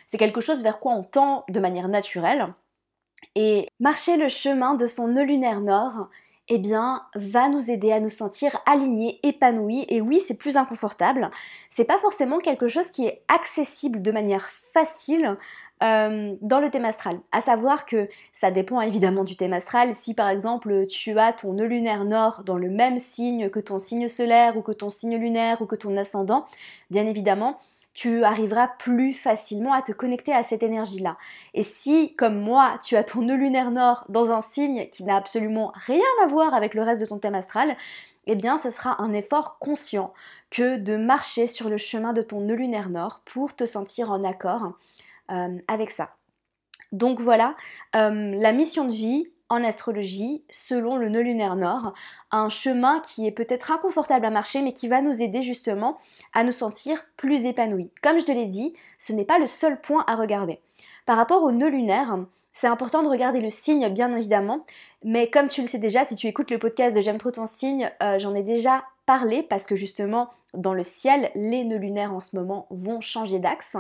C'est 0.07 0.17
quelque 0.17 0.41
chose 0.41 0.63
vers 0.63 0.81
quoi 0.81 0.93
on 0.93 1.03
tend 1.03 1.45
de 1.51 1.61
manière 1.61 1.89
naturelle, 1.89 2.55
et 3.35 3.69
marcher 3.81 4.17
le 4.17 4.29
chemin 4.29 4.75
de 4.75 4.87
son 4.87 5.09
nœud 5.09 5.25
lunaire 5.25 5.61
nord, 5.61 6.09
eh 6.49 6.59
bien, 6.59 7.03
va 7.15 7.49
nous 7.49 7.71
aider 7.71 7.93
à 7.93 8.01
nous 8.01 8.09
sentir 8.09 8.61
alignés, 8.67 9.21
épanouis. 9.23 9.87
Et 9.89 10.01
oui, 10.01 10.21
c'est 10.27 10.35
plus 10.35 10.57
inconfortable. 10.57 11.31
C'est 11.71 11.85
pas 11.85 11.99
forcément 11.99 12.39
quelque 12.39 12.69
chose 12.69 12.91
qui 12.91 13.07
est 13.07 13.23
accessible 13.29 14.03
de 14.03 14.11
manière 14.11 14.51
facile 14.73 15.37
euh, 15.83 16.37
dans 16.41 16.61
le 16.61 16.71
thème 16.71 16.85
astral. 16.85 17.21
À 17.33 17.41
savoir 17.41 17.87
que 17.87 18.09
ça 18.33 18.51
dépend 18.51 18.81
évidemment 18.81 19.25
du 19.25 19.37
thème 19.37 19.53
astral. 19.53 19.97
Si 19.97 20.15
par 20.15 20.29
exemple 20.29 20.87
tu 20.87 21.19
as 21.19 21.33
ton 21.33 21.55
nœud 21.55 21.67
lunaire 21.67 22.05
nord 22.05 22.43
dans 22.45 22.57
le 22.57 22.71
même 22.71 22.99
signe 22.99 23.51
que 23.51 23.59
ton 23.59 23.79
signe 23.79 24.07
solaire 24.07 24.57
ou 24.57 24.63
que 24.63 24.73
ton 24.73 24.91
signe 24.91 25.17
lunaire 25.17 25.61
ou 25.61 25.67
que 25.67 25.75
ton 25.75 25.97
ascendant, 25.97 26.47
bien 26.91 27.07
évidemment, 27.07 27.59
tu 27.95 28.25
arriveras 28.25 28.69
plus 28.69 29.13
facilement 29.13 29.73
à 29.73 29.83
te 29.83 29.93
connecter 29.93 30.33
à 30.33 30.43
cette 30.43 30.63
énergie-là. 30.63 31.19
Et 31.55 31.63
si, 31.63 32.15
comme 32.17 32.41
moi, 32.41 32.79
tu 32.83 32.97
as 32.97 33.05
ton 33.05 33.21
nœud 33.23 33.37
lunaire 33.37 33.71
nord 33.71 34.05
dans 34.09 34.33
un 34.33 34.41
signe 34.41 34.89
qui 34.89 35.05
n'a 35.05 35.17
absolument 35.17 35.73
rien 35.75 36.05
à 36.23 36.27
voir 36.27 36.55
avec 36.55 36.75
le 36.75 36.83
reste 36.83 37.01
de 37.01 37.07
ton 37.07 37.19
thème 37.19 37.35
astral, 37.35 37.77
eh 38.27 38.37
bien, 38.37 38.57
ce 38.57 38.71
sera 38.71 39.01
un 39.03 39.13
effort 39.13 39.59
conscient 39.59 40.13
que 40.51 40.77
de 40.77 40.97
marcher 40.97 41.47
sur 41.47 41.69
le 41.69 41.77
chemin 41.77 42.13
de 42.13 42.23
ton 42.23 42.41
nœud 42.41 42.55
lunaire 42.55 42.89
nord 42.89 43.23
pour 43.25 43.55
te 43.55 43.67
sentir 43.67 44.11
en 44.11 44.23
accord 44.25 44.73
euh, 45.31 45.59
avec 45.69 45.91
ça. 45.91 46.15
Donc 46.93 47.21
voilà, 47.21 47.57
euh, 47.97 48.33
la 48.37 48.53
mission 48.53 48.85
de 48.85 48.93
vie, 48.93 49.32
en 49.53 49.63
astrologie 49.65 50.43
selon 50.49 50.97
le 50.97 51.11
nœud 51.11 51.21
lunaire 51.21 51.57
nord, 51.57 51.93
un 52.31 52.49
chemin 52.49 53.01
qui 53.01 53.27
est 53.27 53.33
peut-être 53.33 53.71
inconfortable 53.71 54.25
à 54.25 54.31
marcher 54.31 54.63
mais 54.63 54.73
qui 54.73 54.89
va 54.89 55.03
nous 55.03 55.21
aider 55.21 55.43
justement 55.43 55.99
à 56.33 56.43
nous 56.43 56.53
sentir 56.53 57.05
plus 57.19 57.45
épanouis. 57.45 57.91
Comme 58.03 58.19
je 58.19 58.25
te 58.25 58.33
l'ai 58.33 58.47
dit, 58.47 58.73
ce 58.99 59.13
n'est 59.13 59.27
pas 59.27 59.39
le 59.39 59.47
seul 59.47 59.79
point 59.79 60.05
à 60.07 60.17
regarder. 60.17 60.59
Par 61.05 61.19
rapport 61.19 61.43
au 61.43 61.53
nœud 61.53 61.69
lunaire, 61.69 62.19
c'est 62.55 62.67
important 62.67 63.03
de 63.03 63.09
regarder 63.09 63.43
le 63.43 63.51
signe 63.51 63.91
bien 63.91 64.15
évidemment, 64.15 64.65
mais 65.05 65.29
comme 65.29 65.49
tu 65.49 65.61
le 65.61 65.67
sais 65.67 65.79
déjà, 65.79 66.07
si 66.07 66.15
tu 66.15 66.29
écoutes 66.29 66.51
le 66.51 66.59
podcast 66.59 66.97
de 66.97 67.03
J'aime 67.03 67.19
trop 67.19 67.31
ton 67.31 67.45
signe, 67.45 67.91
euh, 68.03 68.19
j'en 68.19 68.35
ai 68.35 68.43
déjà 68.43 68.85
parler 69.05 69.43
parce 69.43 69.67
que 69.67 69.77
justement 69.77 70.31
dans 70.55 70.75
le 70.75 70.83
ciel, 70.83 71.31
les 71.35 71.65
nœuds 71.65 71.79
lunaires 71.79 72.13
en 72.13 72.21
ce 72.21 72.37
moment 72.37 72.67
vont 72.71 73.01
changer 73.01 73.39
d'axe 73.39 73.77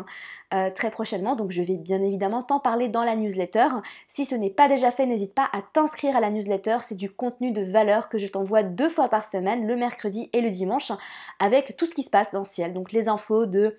euh, 0.54 0.70
très 0.70 0.90
prochainement. 0.90 1.36
Donc 1.36 1.50
je 1.50 1.62
vais 1.62 1.76
bien 1.76 2.02
évidemment 2.02 2.42
t'en 2.42 2.60
parler 2.60 2.88
dans 2.88 3.04
la 3.04 3.16
newsletter. 3.16 3.68
Si 4.08 4.24
ce 4.24 4.34
n'est 4.34 4.50
pas 4.50 4.68
déjà 4.68 4.90
fait, 4.90 5.06
n'hésite 5.06 5.34
pas 5.34 5.48
à 5.52 5.62
t'inscrire 5.72 6.16
à 6.16 6.20
la 6.20 6.30
newsletter. 6.30 6.78
C'est 6.82 6.96
du 6.96 7.10
contenu 7.10 7.52
de 7.52 7.62
valeur 7.62 8.08
que 8.08 8.18
je 8.18 8.26
t'envoie 8.26 8.62
deux 8.62 8.88
fois 8.88 9.08
par 9.08 9.24
semaine, 9.24 9.66
le 9.66 9.76
mercredi 9.76 10.30
et 10.32 10.40
le 10.40 10.50
dimanche, 10.50 10.92
avec 11.38 11.76
tout 11.76 11.86
ce 11.86 11.94
qui 11.94 12.02
se 12.02 12.10
passe 12.10 12.32
dans 12.32 12.40
le 12.40 12.44
ciel. 12.44 12.72
Donc 12.72 12.92
les 12.92 13.08
infos 13.08 13.46
de 13.46 13.78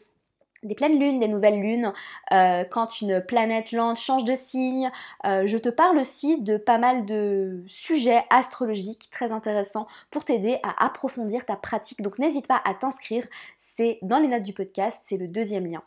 des 0.63 0.75
pleines 0.75 0.99
lunes, 0.99 1.19
des 1.19 1.27
nouvelles 1.27 1.59
lunes, 1.59 1.93
euh, 2.31 2.63
quand 2.63 3.01
une 3.01 3.21
planète 3.21 3.71
lente 3.71 3.99
change 3.99 4.23
de 4.23 4.35
signe. 4.35 4.91
Euh, 5.25 5.43
je 5.45 5.57
te 5.57 5.69
parle 5.69 5.97
aussi 5.97 6.41
de 6.41 6.57
pas 6.57 6.77
mal 6.77 7.05
de 7.05 7.63
sujets 7.67 8.23
astrologiques 8.29 9.09
très 9.11 9.31
intéressants 9.31 9.87
pour 10.11 10.25
t'aider 10.25 10.59
à 10.63 10.85
approfondir 10.85 11.45
ta 11.45 11.55
pratique. 11.55 12.01
Donc 12.01 12.19
n'hésite 12.19 12.47
pas 12.47 12.61
à 12.65 12.73
t'inscrire, 12.73 13.25
c'est 13.57 13.99
dans 14.01 14.19
les 14.19 14.27
notes 14.27 14.43
du 14.43 14.53
podcast, 14.53 15.01
c'est 15.05 15.17
le 15.17 15.27
deuxième 15.27 15.65
lien. 15.65 15.83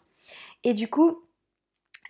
Et 0.65 0.75
du 0.75 0.89
coup, 0.89 1.21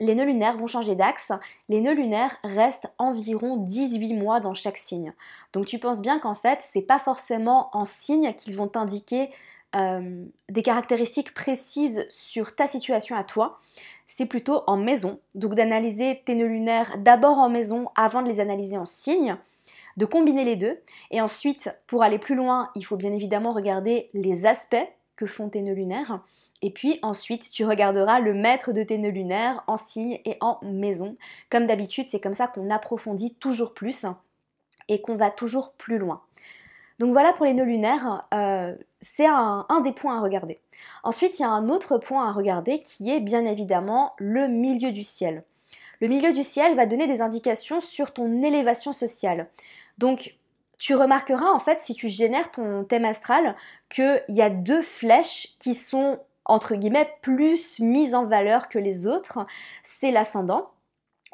les 0.00 0.14
nœuds 0.14 0.24
lunaires 0.24 0.56
vont 0.56 0.66
changer 0.66 0.94
d'axe. 0.94 1.32
Les 1.68 1.80
nœuds 1.80 1.94
lunaires 1.94 2.36
restent 2.44 2.92
environ 2.98 3.56
18 3.56 4.14
mois 4.14 4.40
dans 4.40 4.54
chaque 4.54 4.76
signe. 4.76 5.14
Donc 5.52 5.66
tu 5.66 5.78
penses 5.78 6.02
bien 6.02 6.18
qu'en 6.18 6.34
fait, 6.34 6.58
c'est 6.62 6.82
pas 6.82 6.98
forcément 6.98 7.70
en 7.72 7.84
signe 7.84 8.34
qu'ils 8.34 8.56
vont 8.56 8.68
t'indiquer 8.68 9.30
euh, 9.74 10.24
des 10.48 10.62
caractéristiques 10.62 11.34
précises 11.34 12.06
sur 12.08 12.54
ta 12.54 12.66
situation 12.66 13.16
à 13.16 13.24
toi, 13.24 13.60
c'est 14.06 14.26
plutôt 14.26 14.62
en 14.66 14.76
maison. 14.76 15.20
Donc 15.34 15.54
d'analyser 15.54 16.22
tes 16.24 16.34
nœuds 16.34 16.46
lunaires 16.46 16.96
d'abord 16.98 17.38
en 17.38 17.50
maison 17.50 17.88
avant 17.96 18.22
de 18.22 18.28
les 18.28 18.40
analyser 18.40 18.78
en 18.78 18.86
signe, 18.86 19.36
de 19.96 20.06
combiner 20.06 20.44
les 20.44 20.56
deux. 20.56 20.78
Et 21.10 21.20
ensuite, 21.20 21.70
pour 21.86 22.02
aller 22.02 22.18
plus 22.18 22.34
loin, 22.34 22.70
il 22.74 22.82
faut 22.82 22.96
bien 22.96 23.12
évidemment 23.12 23.52
regarder 23.52 24.10
les 24.14 24.46
aspects 24.46 24.76
que 25.16 25.26
font 25.26 25.48
tes 25.48 25.62
nœuds 25.62 25.74
lunaires. 25.74 26.20
Et 26.62 26.70
puis 26.70 26.98
ensuite, 27.02 27.50
tu 27.50 27.64
regarderas 27.64 28.20
le 28.20 28.32
maître 28.32 28.72
de 28.72 28.82
tes 28.82 28.98
nœuds 28.98 29.10
lunaires 29.10 29.62
en 29.66 29.76
signe 29.76 30.20
et 30.24 30.36
en 30.40 30.58
maison. 30.62 31.16
Comme 31.50 31.66
d'habitude, 31.66 32.06
c'est 32.08 32.20
comme 32.20 32.34
ça 32.34 32.46
qu'on 32.46 32.70
approfondit 32.70 33.34
toujours 33.34 33.74
plus 33.74 34.06
et 34.88 35.00
qu'on 35.02 35.16
va 35.16 35.30
toujours 35.30 35.72
plus 35.72 35.98
loin. 35.98 36.22
Donc 36.98 37.12
voilà 37.12 37.32
pour 37.32 37.44
les 37.44 37.52
nœuds 37.52 37.64
lunaires, 37.64 38.26
euh, 38.32 38.74
c'est 39.00 39.26
un, 39.26 39.66
des 39.84 39.92
points 39.92 40.16
à 40.16 40.20
regarder. 40.20 40.60
Ensuite, 41.02 41.38
il 41.38 41.42
y 41.42 41.44
a 41.44 41.50
un 41.50 41.68
autre 41.68 41.98
point 41.98 42.28
à 42.28 42.32
regarder 42.32 42.80
qui 42.80 43.10
est 43.10 43.20
bien 43.20 43.44
évidemment 43.44 44.14
le 44.18 44.48
milieu 44.48 44.92
du 44.92 45.02
ciel. 45.02 45.44
Le 46.00 46.08
milieu 46.08 46.32
du 46.32 46.42
ciel 46.42 46.74
va 46.74 46.86
donner 46.86 47.06
des 47.06 47.20
indications 47.20 47.80
sur 47.80 48.12
ton 48.12 48.42
élévation 48.42 48.92
sociale. 48.92 49.48
Donc, 49.98 50.36
tu 50.78 50.94
remarqueras 50.94 51.50
en 51.50 51.58
fait 51.58 51.80
si 51.80 51.94
tu 51.94 52.08
génères 52.08 52.50
ton 52.50 52.84
thème 52.84 53.06
astral 53.06 53.56
qu'il 53.88 54.22
y 54.28 54.42
a 54.42 54.50
deux 54.50 54.82
flèches 54.82 55.56
qui 55.58 55.74
sont 55.74 56.18
entre 56.44 56.76
guillemets 56.76 57.10
plus 57.22 57.80
mises 57.80 58.14
en 58.14 58.26
valeur 58.26 58.68
que 58.68 58.78
les 58.78 59.06
autres. 59.06 59.46
C'est 59.82 60.10
l'ascendant 60.10 60.70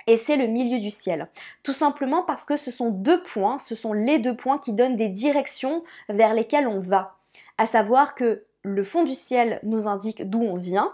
et 0.07 0.17
c'est 0.17 0.37
le 0.37 0.47
milieu 0.47 0.79
du 0.79 0.91
ciel. 0.91 1.29
Tout 1.63 1.73
simplement 1.73 2.23
parce 2.23 2.45
que 2.45 2.57
ce 2.57 2.71
sont 2.71 2.91
deux 2.91 3.23
points, 3.23 3.59
ce 3.59 3.75
sont 3.75 3.93
les 3.93 4.19
deux 4.19 4.37
points 4.37 4.59
qui 4.59 4.73
donnent 4.73 4.97
des 4.97 5.09
directions 5.09 5.83
vers 6.09 6.35
lesquelles 6.35 6.69
on 6.69 6.81
va. 6.81 7.17
À 7.59 7.67
savoir 7.67 8.15
que 8.15 8.45
le 8.63 8.85
fond 8.85 9.05
du 9.05 9.15
ciel 9.15 9.61
nous 9.63 9.87
indique 9.89 10.29
d'où 10.29 10.43
on 10.43 10.57
vient 10.57 10.93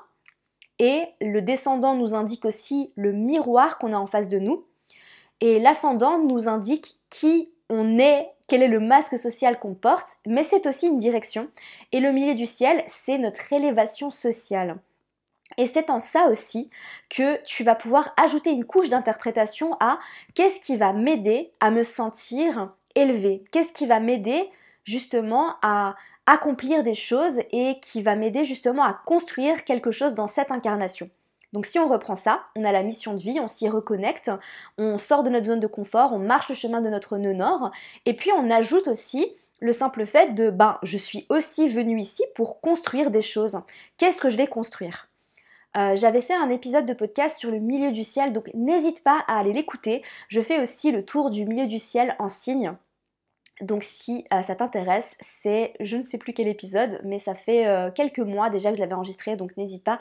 et 0.78 1.04
le 1.20 1.42
descendant 1.42 1.94
nous 1.94 2.14
indique 2.14 2.44
aussi 2.44 2.92
le 2.96 3.12
miroir 3.12 3.78
qu'on 3.78 3.92
a 3.92 3.98
en 3.98 4.06
face 4.06 4.28
de 4.28 4.38
nous 4.38 4.64
et 5.40 5.58
l'ascendant 5.58 6.18
nous 6.18 6.48
indique 6.48 6.98
qui 7.10 7.50
on 7.70 7.98
est, 7.98 8.30
quel 8.46 8.62
est 8.62 8.68
le 8.68 8.80
masque 8.80 9.18
social 9.18 9.58
qu'on 9.58 9.74
porte, 9.74 10.16
mais 10.26 10.42
c'est 10.42 10.66
aussi 10.66 10.86
une 10.86 10.98
direction. 10.98 11.48
Et 11.92 12.00
le 12.00 12.12
milieu 12.12 12.34
du 12.34 12.46
ciel, 12.46 12.82
c'est 12.86 13.18
notre 13.18 13.52
élévation 13.52 14.10
sociale. 14.10 14.78
Et 15.56 15.66
c'est 15.66 15.90
en 15.90 15.98
ça 15.98 16.28
aussi 16.28 16.70
que 17.08 17.42
tu 17.44 17.64
vas 17.64 17.74
pouvoir 17.74 18.12
ajouter 18.16 18.50
une 18.50 18.64
couche 18.64 18.88
d'interprétation 18.88 19.76
à 19.80 19.98
qu'est-ce 20.34 20.60
qui 20.60 20.76
va 20.76 20.92
m'aider 20.92 21.52
à 21.60 21.70
me 21.70 21.82
sentir 21.82 22.72
élevé, 22.94 23.44
qu'est-ce 23.50 23.72
qui 23.72 23.86
va 23.86 24.00
m'aider 24.00 24.50
justement 24.84 25.54
à 25.62 25.96
accomplir 26.26 26.82
des 26.82 26.94
choses 26.94 27.40
et 27.52 27.80
qui 27.80 28.02
va 28.02 28.14
m'aider 28.14 28.44
justement 28.44 28.84
à 28.84 29.00
construire 29.06 29.64
quelque 29.64 29.90
chose 29.90 30.14
dans 30.14 30.28
cette 30.28 30.50
incarnation. 30.50 31.10
Donc 31.52 31.64
si 31.64 31.78
on 31.78 31.88
reprend 31.88 32.14
ça, 32.14 32.42
on 32.56 32.64
a 32.64 32.72
la 32.72 32.82
mission 32.82 33.14
de 33.14 33.20
vie, 33.20 33.40
on 33.40 33.48
s'y 33.48 33.68
reconnecte, 33.68 34.30
on 34.76 34.98
sort 34.98 35.22
de 35.22 35.30
notre 35.30 35.46
zone 35.46 35.60
de 35.60 35.66
confort, 35.66 36.12
on 36.12 36.18
marche 36.18 36.48
le 36.50 36.54
chemin 36.54 36.82
de 36.82 36.90
notre 36.90 37.16
nœud 37.16 37.32
nord, 37.32 37.70
et 38.04 38.14
puis 38.14 38.30
on 38.32 38.50
ajoute 38.50 38.88
aussi 38.88 39.34
le 39.60 39.72
simple 39.72 40.04
fait 40.04 40.34
de 40.34 40.50
ben 40.50 40.78
je 40.82 40.98
suis 40.98 41.26
aussi 41.30 41.66
venu 41.66 41.98
ici 41.98 42.22
pour 42.34 42.60
construire 42.60 43.10
des 43.10 43.22
choses. 43.22 43.62
Qu'est-ce 43.96 44.20
que 44.20 44.28
je 44.28 44.36
vais 44.36 44.46
construire? 44.46 45.07
Euh, 45.76 45.96
J'avais 45.96 46.22
fait 46.22 46.34
un 46.34 46.50
épisode 46.50 46.86
de 46.86 46.92
podcast 46.92 47.38
sur 47.38 47.50
le 47.50 47.58
milieu 47.58 47.92
du 47.92 48.02
ciel, 48.02 48.32
donc 48.32 48.50
n'hésite 48.54 49.02
pas 49.02 49.24
à 49.26 49.38
aller 49.38 49.52
l'écouter. 49.52 50.02
Je 50.28 50.40
fais 50.40 50.60
aussi 50.60 50.90
le 50.92 51.04
tour 51.04 51.30
du 51.30 51.44
milieu 51.44 51.66
du 51.66 51.78
ciel 51.78 52.16
en 52.18 52.28
signe. 52.28 52.74
Donc 53.60 53.82
si 53.82 54.24
euh, 54.32 54.42
ça 54.42 54.54
t'intéresse, 54.54 55.16
c'est 55.20 55.74
je 55.80 55.96
ne 55.96 56.02
sais 56.04 56.18
plus 56.18 56.32
quel 56.32 56.48
épisode, 56.48 57.00
mais 57.04 57.18
ça 57.18 57.34
fait 57.34 57.66
euh, 57.66 57.90
quelques 57.90 58.20
mois 58.20 58.50
déjà 58.50 58.70
que 58.70 58.76
je 58.76 58.80
l'avais 58.80 58.94
enregistré, 58.94 59.36
donc 59.36 59.56
n'hésite 59.56 59.84
pas 59.84 59.98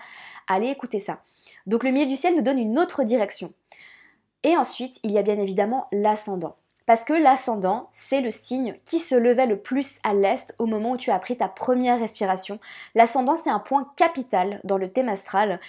à 0.48 0.56
aller 0.56 0.70
écouter 0.70 1.00
ça. 1.00 1.22
Donc 1.66 1.84
le 1.84 1.92
milieu 1.92 2.06
du 2.06 2.16
ciel 2.16 2.36
nous 2.36 2.44
donne 2.44 2.60
une 2.60 2.78
autre 2.78 3.04
direction. 3.04 3.52
Et 4.44 4.56
ensuite, 4.56 5.00
il 5.04 5.12
y 5.12 5.18
a 5.18 5.24
bien 5.24 5.40
évidemment 5.40 5.88
l'ascendant. 5.92 6.56
Parce 6.88 7.04
que 7.04 7.12
l'ascendant, 7.12 7.90
c'est 7.92 8.22
le 8.22 8.32
signe 8.32 8.80
qui 8.86 8.98
se 8.98 9.14
levait 9.14 9.46
le 9.46 9.60
plus 9.60 9.98
à 10.04 10.14
l'est 10.14 10.56
au 10.58 10.66
moment 10.66 10.92
où 10.92 10.98
tu 10.98 11.12
as 11.12 11.20
pris 11.20 11.36
ta 11.36 11.50
première 11.50 12.00
respiration. 12.00 12.60
L'ascendant, 12.96 13.36
c'est 13.36 13.50
un 13.50 13.60
point 13.60 13.92
capital 13.98 14.62
dans 14.64 14.78
le 14.78 14.90
thème 14.90 15.10
astral. 15.10 15.60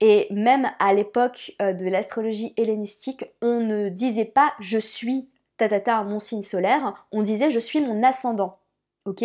Et 0.00 0.26
même 0.30 0.68
à 0.80 0.92
l'époque 0.92 1.52
euh, 1.62 1.72
de 1.72 1.86
l'astrologie 1.86 2.52
hellénistique, 2.56 3.24
on 3.40 3.60
ne 3.60 3.88
disait 3.88 4.24
pas 4.24 4.52
je 4.58 4.78
suis 4.78 5.28
tatata 5.58 6.02
mon 6.02 6.18
signe 6.18 6.42
solaire, 6.42 7.06
on 7.12 7.22
disait 7.22 7.50
je 7.50 7.60
suis 7.60 7.80
mon 7.80 8.02
ascendant. 8.02 8.58
Ok 9.04 9.24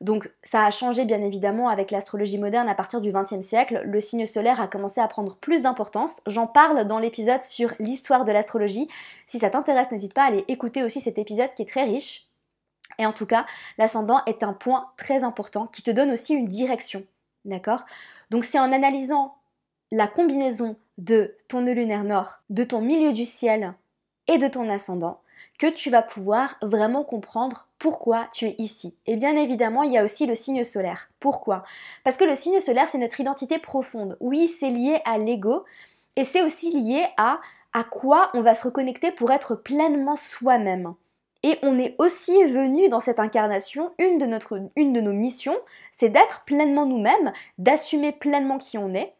donc 0.00 0.30
ça 0.42 0.64
a 0.64 0.70
changé 0.70 1.04
bien 1.04 1.20
évidemment 1.20 1.68
avec 1.68 1.90
l'astrologie 1.90 2.38
moderne 2.38 2.68
à 2.68 2.74
partir 2.74 3.02
du 3.02 3.12
XXe 3.12 3.42
siècle. 3.42 3.82
Le 3.84 4.00
signe 4.00 4.24
solaire 4.24 4.60
a 4.60 4.66
commencé 4.66 5.00
à 5.00 5.08
prendre 5.08 5.36
plus 5.36 5.60
d'importance. 5.60 6.22
J'en 6.26 6.46
parle 6.46 6.86
dans 6.86 6.98
l'épisode 6.98 7.42
sur 7.42 7.74
l'histoire 7.78 8.24
de 8.24 8.32
l'astrologie. 8.32 8.88
Si 9.26 9.38
ça 9.38 9.50
t'intéresse, 9.50 9.90
n'hésite 9.90 10.14
pas 10.14 10.22
à 10.22 10.28
aller 10.28 10.44
écouter 10.48 10.82
aussi 10.82 11.02
cet 11.02 11.18
épisode 11.18 11.52
qui 11.54 11.62
est 11.62 11.68
très 11.68 11.84
riche. 11.84 12.28
Et 12.98 13.04
en 13.04 13.12
tout 13.12 13.26
cas, 13.26 13.44
l'ascendant 13.76 14.22
est 14.24 14.42
un 14.42 14.54
point 14.54 14.88
très 14.96 15.22
important 15.22 15.66
qui 15.66 15.82
te 15.82 15.90
donne 15.90 16.10
aussi 16.10 16.32
une 16.32 16.48
direction. 16.48 17.04
D'accord? 17.44 17.84
Donc 18.30 18.44
c'est 18.44 18.58
en 18.58 18.72
analysant 18.72 19.36
la 19.90 20.06
combinaison 20.06 20.76
de 20.96 21.34
ton 21.48 21.60
nœud 21.60 21.72
lunaire 21.72 22.04
nord, 22.04 22.40
de 22.48 22.64
ton 22.64 22.80
milieu 22.80 23.12
du 23.12 23.24
ciel 23.24 23.74
et 24.28 24.38
de 24.38 24.48
ton 24.48 24.68
ascendant 24.70 25.20
que 25.60 25.66
tu 25.66 25.90
vas 25.90 26.00
pouvoir 26.00 26.56
vraiment 26.62 27.04
comprendre 27.04 27.68
pourquoi 27.78 28.26
tu 28.32 28.46
es 28.46 28.54
ici. 28.56 28.96
Et 29.06 29.14
bien 29.14 29.36
évidemment, 29.36 29.82
il 29.82 29.92
y 29.92 29.98
a 29.98 30.02
aussi 30.02 30.24
le 30.24 30.34
signe 30.34 30.64
solaire. 30.64 31.10
Pourquoi? 31.20 31.64
Parce 32.02 32.16
que 32.16 32.24
le 32.24 32.34
signe 32.34 32.58
solaire, 32.60 32.88
c'est 32.90 32.96
notre 32.96 33.20
identité 33.20 33.58
profonde. 33.58 34.16
Oui, 34.20 34.48
c'est 34.48 34.70
lié 34.70 35.02
à 35.04 35.18
l'ego 35.18 35.66
et 36.16 36.24
c'est 36.24 36.40
aussi 36.40 36.72
lié 36.72 37.04
à 37.18 37.40
à 37.74 37.84
quoi 37.84 38.30
on 38.32 38.40
va 38.40 38.54
se 38.54 38.64
reconnecter 38.64 39.12
pour 39.12 39.30
être 39.30 39.54
pleinement 39.54 40.16
soi-même. 40.16 40.94
Et 41.42 41.58
on 41.62 41.78
est 41.78 41.94
aussi 41.98 42.42
venu 42.44 42.88
dans 42.88 42.98
cette 42.98 43.20
incarnation, 43.20 43.92
une 43.98 44.18
de, 44.18 44.26
une 44.76 44.92
de 44.94 45.00
nos 45.00 45.12
missions, 45.12 45.56
c'est 45.94 46.08
d'être 46.08 46.44
pleinement 46.46 46.86
nous-mêmes, 46.86 47.32
d'assumer 47.58 48.12
pleinement 48.12 48.58
qui 48.58 48.78
on 48.78 48.94
est, 48.94 49.14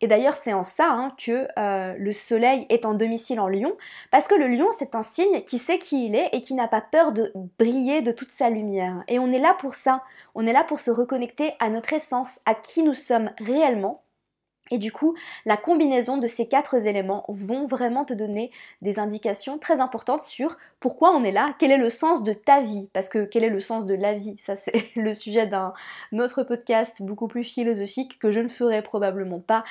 et 0.00 0.06
d'ailleurs, 0.08 0.34
c'est 0.34 0.52
en 0.52 0.62
ça 0.62 0.90
hein, 0.90 1.08
que 1.16 1.48
euh, 1.58 1.94
le 1.98 2.12
soleil 2.12 2.66
est 2.68 2.84
en 2.84 2.94
domicile 2.94 3.40
en 3.40 3.48
lion, 3.48 3.74
parce 4.10 4.28
que 4.28 4.34
le 4.34 4.46
lion, 4.46 4.68
c'est 4.76 4.94
un 4.94 5.02
signe 5.02 5.42
qui 5.42 5.58
sait 5.58 5.78
qui 5.78 6.06
il 6.06 6.14
est 6.14 6.28
et 6.32 6.40
qui 6.42 6.54
n'a 6.54 6.68
pas 6.68 6.82
peur 6.82 7.12
de 7.12 7.32
briller 7.58 8.02
de 8.02 8.12
toute 8.12 8.30
sa 8.30 8.50
lumière. 8.50 9.02
Et 9.08 9.18
on 9.18 9.32
est 9.32 9.38
là 9.38 9.56
pour 9.58 9.74
ça, 9.74 10.02
on 10.34 10.46
est 10.46 10.52
là 10.52 10.64
pour 10.64 10.80
se 10.80 10.90
reconnecter 10.90 11.54
à 11.60 11.70
notre 11.70 11.94
essence, 11.94 12.40
à 12.44 12.54
qui 12.54 12.82
nous 12.82 12.94
sommes 12.94 13.30
réellement, 13.38 14.02
et 14.70 14.78
du 14.78 14.92
coup, 14.92 15.16
la 15.44 15.56
combinaison 15.56 16.16
de 16.16 16.26
ces 16.26 16.48
quatre 16.48 16.86
éléments 16.86 17.24
vont 17.28 17.66
vraiment 17.66 18.04
te 18.04 18.14
donner 18.14 18.50
des 18.82 18.98
indications 18.98 19.58
très 19.58 19.80
importantes 19.80 20.24
sur 20.24 20.56
pourquoi 20.80 21.12
on 21.12 21.22
est 21.22 21.32
là, 21.32 21.54
quel 21.58 21.70
est 21.70 21.78
le 21.78 21.90
sens 21.90 22.24
de 22.24 22.32
ta 22.32 22.60
vie, 22.60 22.88
parce 22.92 23.08
que 23.08 23.24
quel 23.24 23.44
est 23.44 23.50
le 23.50 23.60
sens 23.60 23.86
de 23.86 23.94
la 23.94 24.14
vie, 24.14 24.36
ça 24.38 24.56
c'est 24.56 24.90
le 24.96 25.14
sujet 25.14 25.46
d'un 25.46 25.72
autre 26.18 26.42
podcast 26.42 27.02
beaucoup 27.02 27.28
plus 27.28 27.44
philosophique 27.44 28.18
que 28.18 28.30
je 28.30 28.40
ne 28.40 28.48
ferai 28.48 28.82
probablement 28.82 29.40
pas 29.40 29.64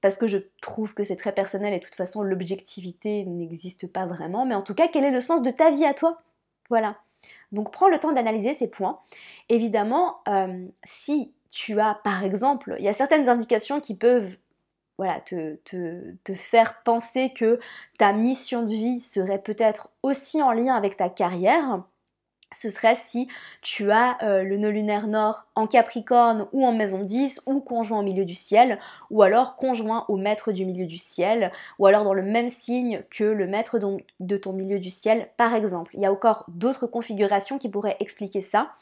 parce 0.00 0.16
que 0.16 0.28
je 0.28 0.38
trouve 0.60 0.94
que 0.94 1.02
c'est 1.02 1.16
très 1.16 1.32
personnel 1.32 1.74
et 1.74 1.78
de 1.78 1.84
toute 1.84 1.96
façon 1.96 2.22
l'objectivité 2.22 3.24
n'existe 3.24 3.86
pas 3.86 4.06
vraiment, 4.06 4.46
mais 4.46 4.54
en 4.54 4.62
tout 4.62 4.74
cas 4.74 4.88
quel 4.88 5.04
est 5.04 5.10
le 5.10 5.20
sens 5.20 5.42
de 5.42 5.50
ta 5.50 5.70
vie 5.70 5.84
à 5.84 5.94
toi? 5.94 6.22
Voilà. 6.68 6.96
Donc 7.52 7.72
prends 7.72 7.88
le 7.88 7.98
temps 7.98 8.12
d'analyser 8.12 8.54
ces 8.54 8.68
points. 8.68 9.00
Évidemment, 9.48 10.20
euh, 10.28 10.66
si 10.84 11.34
tu 11.50 11.80
as, 11.80 11.94
par 12.04 12.24
exemple, 12.24 12.76
il 12.78 12.84
y 12.84 12.88
a 12.88 12.92
certaines 12.92 13.28
indications 13.28 13.80
qui 13.80 13.94
peuvent 13.94 14.36
voilà, 14.98 15.20
te, 15.20 15.54
te, 15.64 16.32
faire 16.32 16.82
penser 16.82 17.32
que 17.32 17.60
ta 17.98 18.12
mission 18.12 18.64
de 18.64 18.72
vie 18.72 19.00
serait 19.00 19.40
peut-être 19.40 19.90
aussi 20.02 20.42
en 20.42 20.50
lien 20.50 20.74
avec 20.74 20.96
ta 20.96 21.08
carrière, 21.08 21.84
ce 22.50 22.70
serait 22.70 22.96
si 22.96 23.28
tu 23.60 23.90
as 23.92 24.16
euh, 24.22 24.42
le 24.42 24.56
nœud 24.56 24.70
lunaire 24.70 25.06
nord 25.06 25.46
en 25.54 25.66
Capricorne 25.66 26.48
ou 26.52 26.66
en 26.66 26.72
maison 26.72 27.04
10 27.04 27.42
ou 27.46 27.60
conjoint 27.60 28.00
au 28.00 28.02
milieu 28.02 28.24
du 28.24 28.34
ciel 28.34 28.80
ou 29.10 29.22
alors 29.22 29.54
conjoint 29.54 30.06
au 30.08 30.16
maître 30.16 30.50
du 30.50 30.64
milieu 30.64 30.86
du 30.86 30.96
ciel 30.96 31.52
ou 31.78 31.86
alors 31.86 32.04
dans 32.04 32.14
le 32.14 32.22
même 32.22 32.48
signe 32.48 33.02
que 33.10 33.24
le 33.24 33.46
maître 33.46 33.78
de 34.20 34.36
ton 34.36 34.52
milieu 34.52 34.78
du 34.78 34.90
ciel 34.90 35.28
par 35.36 35.54
exemple. 35.54 35.90
Il 35.94 36.00
y 36.00 36.06
a 36.06 36.12
encore 36.12 36.44
d'autres 36.48 36.86
configurations 36.86 37.58
qui 37.58 37.68
pourraient 37.68 37.98
expliquer 38.00 38.40
ça 38.40 38.72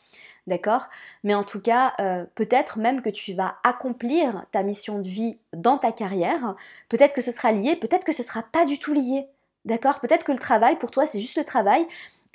d'accord? 0.47 0.89
Mais 1.25 1.35
en 1.35 1.45
tout 1.45 1.61
cas, 1.61 1.95
euh, 2.01 2.25
peut-être 2.35 2.79
même 2.79 3.03
que 3.03 3.11
tu 3.11 3.35
vas 3.35 3.57
accomplir 3.65 4.45
ta 4.53 4.63
mission 4.63 4.99
de 4.99 5.09
vie 5.09 5.39
dans 5.53 5.79
ta 5.79 5.93
carrière, 5.93 6.55
peut-être 6.89 7.15
que 7.15 7.21
ce 7.21 7.33
sera 7.33 7.53
lié, 7.53 7.77
peut-être 7.77 8.05
que 8.05 8.13
ce 8.13 8.23
sera 8.23 8.43
pas 8.43 8.65
du 8.65 8.79
tout 8.79 8.93
lié, 8.93 9.27
d'accord? 9.65 10.01
Peut-être 10.01 10.25
que 10.25 10.33
le 10.33 10.39
travail, 10.39 10.77
pour 10.77 10.91
toi, 10.91 11.07
c'est 11.07 11.21
juste 11.21 11.39
le 11.39 11.45
travail, 11.45 11.87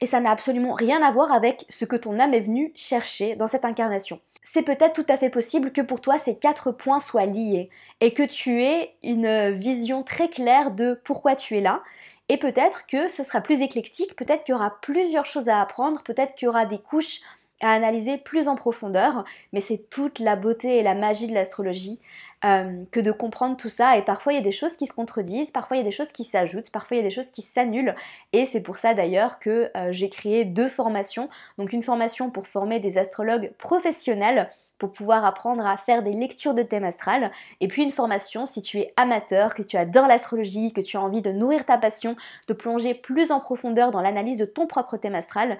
et 0.01 0.06
ça 0.08 0.20
n'a 0.20 0.32
absolument 0.32 0.74
rien 0.74 1.01
à 1.03 1.12
voir 1.12 1.32
avec 1.32 1.65
ce 1.70 1.86
que 1.86 1.96
ton 1.96 2.20
âme 2.20 2.34
est 2.34 2.41
venue 2.41 2.72
chercher 2.75 3.36
dans 3.36 3.48
cette 3.48 3.65
incarnation. 3.65 4.20
C'est 4.41 4.63
peut-être 4.63 4.94
tout 4.94 5.06
à 5.08 5.18
fait 5.18 5.30
possible 5.30 5.72
que 5.72 5.82
pour 5.82 6.01
toi 6.01 6.18
ces 6.18 6.36
quatre 6.36 6.72
points 6.72 7.00
soient 7.00 7.27
liés 7.27 7.70
et 8.00 8.12
que 8.12 8.24
tu 8.24 8.63
aies 8.63 8.96
une 9.03 9.51
vision 9.51 10.01
très 10.01 10.30
claire 10.30 10.72
de 10.72 11.00
pourquoi 11.03 11.36
tu 11.36 11.56
es 11.56 11.62
là. 11.62 11.84
Et 12.27 12.38
peut-être 12.38 12.88
que 12.88 13.10
ce 13.10 13.24
sera 13.24 13.41
plus 13.41 13.62
éclectique, 13.62 14.15
peut-être 14.15 14.44
qu'il 14.44 14.53
y 14.53 14.56
aura 14.56 14.80
plusieurs 14.82 15.27
choses 15.27 15.50
à 15.50 15.62
apprendre, 15.62 16.01
peut-être 16.01 16.34
qu'il 16.34 16.48
y 16.48 16.50
aura 16.50 16.65
des 16.65 16.80
couches 16.80 17.22
à 17.62 17.72
analyser 17.72 18.18
plus 18.18 18.48
en 18.48 18.56
profondeur, 18.56 19.24
mais 19.53 19.62
c'est 19.62 19.89
toute 19.89 20.20
la 20.20 20.36
beauté 20.36 20.77
et 20.77 20.84
la 20.84 20.96
magie 20.96 21.27
de 21.27 21.34
l'astrologie 21.34 22.00
euh, 22.44 22.84
que 22.91 23.00
de 23.00 23.12
comprendre 23.12 23.56
tout 23.56 23.70
ça. 23.70 23.98
Et 23.98 24.01
parfois 24.01 24.34
il 24.34 24.38
y 24.38 24.39
a 24.39 24.44
des 24.44 24.51
choses 24.51 24.75
qui 24.75 24.88
se 24.88 24.94
contredisent, 24.94 25.51
parfois 25.51 25.77
il 25.77 25.82
y 25.82 25.84
a 25.84 25.86
des 25.86 25.91
choses 25.91 26.12
qui 26.12 26.24
s'ajoutent, 26.24 26.72
parfois 26.72 26.98
il 26.98 27.00
y 27.01 27.03
a 27.03 27.08
des 27.08 27.13
choses 27.13 27.32
qui 27.32 27.44
s'annulent. 27.44 27.96
Et 28.34 28.46
c'est 28.46 28.62
pour 28.62 28.77
ça 28.77 28.94
d'ailleurs 28.94 29.39
que 29.39 29.70
euh, 29.77 29.91
j'ai 29.91 30.10
créé 30.10 30.44
deux 30.44 30.68
formations. 30.68 31.30
Donc 31.58 31.72
une 31.72 31.84
formation 31.84 32.32
pour 32.32 32.48
former 32.48 32.80
des 32.80 32.98
astrologues 32.98 33.51
professionnels 33.58 34.50
pour 34.80 34.91
pouvoir 34.91 35.24
apprendre 35.25 35.63
à 35.63 35.77
faire 35.77 36.01
des 36.01 36.13
lectures 36.13 36.56
de 36.56 36.63
thème 36.63 36.84
astral. 36.84 37.30
Et 37.60 37.68
puis 37.68 37.84
une 37.84 37.91
formation 37.91 38.48
si 38.48 38.63
tu 38.63 38.80
es 38.80 38.91
amateur, 38.98 39.53
que 39.53 39.62
tu 39.62 39.77
adores 39.77 40.08
l'astrologie, 40.08 40.74
que 40.74 40.82
tu 40.82 40.98
as 40.98 41.01
envie 41.01 41.22
de 41.22 41.32
nourrir 41.32 41.68
ta 41.68 41.77
passion, 41.77 42.15
de 42.48 42.53
plonger 42.53 42.96
plus 42.96 43.32
en 43.32 43.39
profondeur 43.39 43.91
dans 43.91 44.01
l'analyse 44.01 44.39
de 44.39 44.46
ton 44.46 44.65
propre 44.65 44.98
thème 44.98 45.13
astral. 45.13 45.60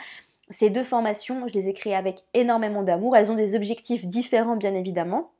Ces 0.52 0.70
deux 0.70 0.84
formations, 0.84 1.48
je 1.48 1.54
les 1.54 1.68
ai 1.68 1.74
créées 1.74 1.96
avec 1.96 2.24
énormément 2.34 2.84
d'amour. 2.84 3.18
Elles 3.18 3.32
ont 3.32 3.36
des 3.36 3.56
objectifs 3.56 4.06
différents, 4.06 4.56
bien 4.56 4.76
évidemment. 4.76 5.32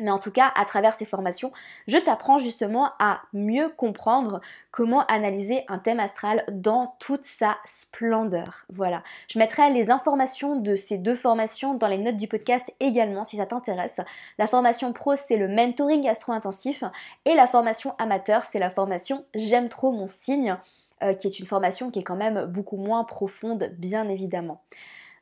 Mais 0.00 0.10
en 0.10 0.18
tout 0.18 0.30
cas, 0.30 0.52
à 0.54 0.64
travers 0.64 0.94
ces 0.94 1.06
formations, 1.06 1.52
je 1.86 1.96
t'apprends 1.96 2.36
justement 2.38 2.90
à 2.98 3.22
mieux 3.32 3.70
comprendre 3.70 4.40
comment 4.70 5.06
analyser 5.06 5.64
un 5.68 5.78
thème 5.78 6.00
astral 6.00 6.44
dans 6.52 6.94
toute 6.98 7.24
sa 7.24 7.56
splendeur. 7.64 8.66
Voilà. 8.68 9.02
Je 9.28 9.38
mettrai 9.38 9.70
les 9.70 9.90
informations 9.90 10.56
de 10.56 10.76
ces 10.76 10.98
deux 10.98 11.14
formations 11.14 11.74
dans 11.74 11.88
les 11.88 11.98
notes 11.98 12.16
du 12.16 12.28
podcast 12.28 12.70
également 12.80 13.24
si 13.24 13.38
ça 13.38 13.46
t'intéresse. 13.46 14.00
La 14.38 14.46
formation 14.46 14.92
pro, 14.92 15.16
c'est 15.16 15.38
le 15.38 15.48
mentoring 15.48 16.06
astro-intensif 16.08 16.84
et 17.24 17.34
la 17.34 17.46
formation 17.46 17.94
amateur, 17.98 18.44
c'est 18.44 18.58
la 18.58 18.70
formation 18.70 19.24
J'aime 19.34 19.70
trop 19.70 19.92
mon 19.92 20.06
signe, 20.06 20.54
euh, 21.02 21.14
qui 21.14 21.26
est 21.26 21.38
une 21.38 21.46
formation 21.46 21.90
qui 21.90 21.98
est 21.98 22.04
quand 22.04 22.16
même 22.16 22.46
beaucoup 22.46 22.76
moins 22.76 23.04
profonde, 23.04 23.70
bien 23.78 24.08
évidemment. 24.08 24.62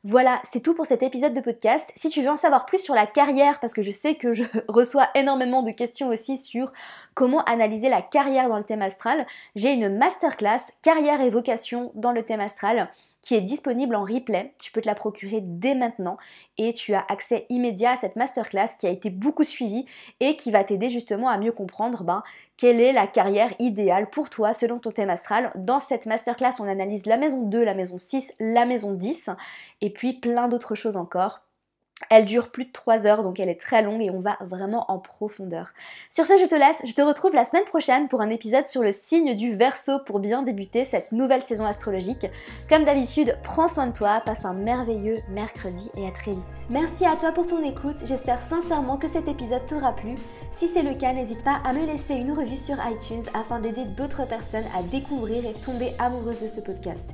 Voilà, 0.07 0.39
c'est 0.43 0.59
tout 0.59 0.75
pour 0.75 0.85
cet 0.85 1.01
épisode 1.01 1.33
de 1.33 1.41
podcast. 1.41 1.91
Si 1.95 2.09
tu 2.09 2.21
veux 2.21 2.29
en 2.29 2.37
savoir 2.37 2.67
plus 2.67 2.77
sur 2.77 2.93
la 2.93 3.07
carrière, 3.07 3.59
parce 3.59 3.73
que 3.73 3.81
je 3.81 3.89
sais 3.89 4.13
que 4.13 4.33
je 4.33 4.43
reçois 4.67 5.09
énormément 5.15 5.63
de 5.63 5.71
questions 5.71 6.09
aussi 6.09 6.37
sur 6.37 6.71
comment 7.15 7.43
analyser 7.45 7.89
la 7.89 8.03
carrière 8.03 8.47
dans 8.47 8.59
le 8.59 8.63
thème 8.63 8.83
astral, 8.83 9.25
j'ai 9.55 9.73
une 9.73 9.97
masterclass 9.97 10.59
carrière 10.83 11.21
et 11.21 11.31
vocation 11.31 11.91
dans 11.95 12.11
le 12.11 12.21
thème 12.21 12.39
astral 12.39 12.91
qui 13.23 13.33
est 13.33 13.41
disponible 13.41 13.95
en 13.95 14.03
replay. 14.03 14.53
Tu 14.61 14.71
peux 14.71 14.81
te 14.81 14.87
la 14.87 14.93
procurer 14.93 15.39
dès 15.41 15.73
maintenant 15.73 16.17
et 16.59 16.71
tu 16.73 16.93
as 16.93 17.03
accès 17.09 17.47
immédiat 17.49 17.93
à 17.93 17.97
cette 17.97 18.15
masterclass 18.15 18.77
qui 18.77 18.85
a 18.85 18.91
été 18.91 19.09
beaucoup 19.09 19.43
suivie 19.43 19.87
et 20.19 20.35
qui 20.35 20.51
va 20.51 20.63
t'aider 20.63 20.91
justement 20.91 21.29
à 21.29 21.39
mieux 21.39 21.51
comprendre 21.51 22.03
ben, 22.03 22.21
quelle 22.57 22.79
est 22.79 22.93
la 22.93 23.07
carrière 23.07 23.53
idéale 23.59 24.09
pour 24.09 24.29
toi 24.29 24.53
selon 24.53 24.79
ton 24.79 24.91
thème 24.91 25.09
astral? 25.09 25.51
Dans 25.55 25.79
cette 25.79 26.05
masterclass, 26.05 26.59
on 26.59 26.67
analyse 26.67 27.05
la 27.05 27.17
maison 27.17 27.43
2, 27.43 27.63
la 27.63 27.73
maison 27.73 27.97
6, 27.97 28.33
la 28.39 28.65
maison 28.65 28.93
10 28.93 29.29
et 29.81 29.91
puis 29.91 30.13
plein 30.13 30.47
d'autres 30.47 30.75
choses 30.75 30.97
encore. 30.97 31.44
Elle 32.09 32.25
dure 32.25 32.51
plus 32.51 32.65
de 32.65 32.71
3 32.71 33.07
heures, 33.07 33.23
donc 33.23 33.39
elle 33.39 33.47
est 33.47 33.59
très 33.59 33.81
longue 33.81 34.01
et 34.01 34.11
on 34.11 34.19
va 34.19 34.37
vraiment 34.41 34.91
en 34.91 34.99
profondeur. 34.99 35.73
Sur 36.11 36.25
ce, 36.25 36.37
je 36.37 36.45
te 36.45 36.53
laisse, 36.53 36.81
je 36.83 36.93
te 36.93 37.01
retrouve 37.01 37.33
la 37.33 37.45
semaine 37.45 37.63
prochaine 37.63 38.09
pour 38.09 38.19
un 38.19 38.29
épisode 38.29 38.67
sur 38.67 38.83
le 38.83 38.91
signe 38.91 39.33
du 39.33 39.55
Verseau 39.55 39.99
pour 40.05 40.19
bien 40.19 40.43
débuter 40.43 40.83
cette 40.83 41.13
nouvelle 41.13 41.43
saison 41.45 41.65
astrologique. 41.65 42.27
Comme 42.69 42.83
d'habitude, 42.83 43.37
prends 43.43 43.69
soin 43.69 43.87
de 43.87 43.93
toi, 43.93 44.21
passe 44.25 44.43
un 44.43 44.53
merveilleux 44.53 45.15
mercredi 45.29 45.89
et 45.97 46.05
à 46.05 46.11
très 46.11 46.33
vite. 46.33 46.67
Merci 46.69 47.05
à 47.05 47.15
toi 47.15 47.31
pour 47.31 47.47
ton 47.47 47.63
écoute, 47.63 47.97
j'espère 48.03 48.41
sincèrement 48.41 48.97
que 48.97 49.07
cet 49.07 49.29
épisode 49.29 49.65
t'aura 49.65 49.93
plu. 49.93 50.15
Si 50.51 50.67
c'est 50.67 50.83
le 50.83 50.95
cas, 50.95 51.13
n'hésite 51.13 51.43
pas 51.45 51.61
à 51.63 51.71
me 51.71 51.85
laisser 51.85 52.15
une 52.15 52.33
revue 52.33 52.57
sur 52.57 52.75
iTunes 52.87 53.23
afin 53.33 53.59
d'aider 53.59 53.85
d'autres 53.85 54.27
personnes 54.27 54.65
à 54.77 54.83
découvrir 54.83 55.45
et 55.45 55.53
tomber 55.53 55.93
amoureuses 55.99 56.41
de 56.41 56.49
ce 56.49 56.59
podcast. 56.59 57.13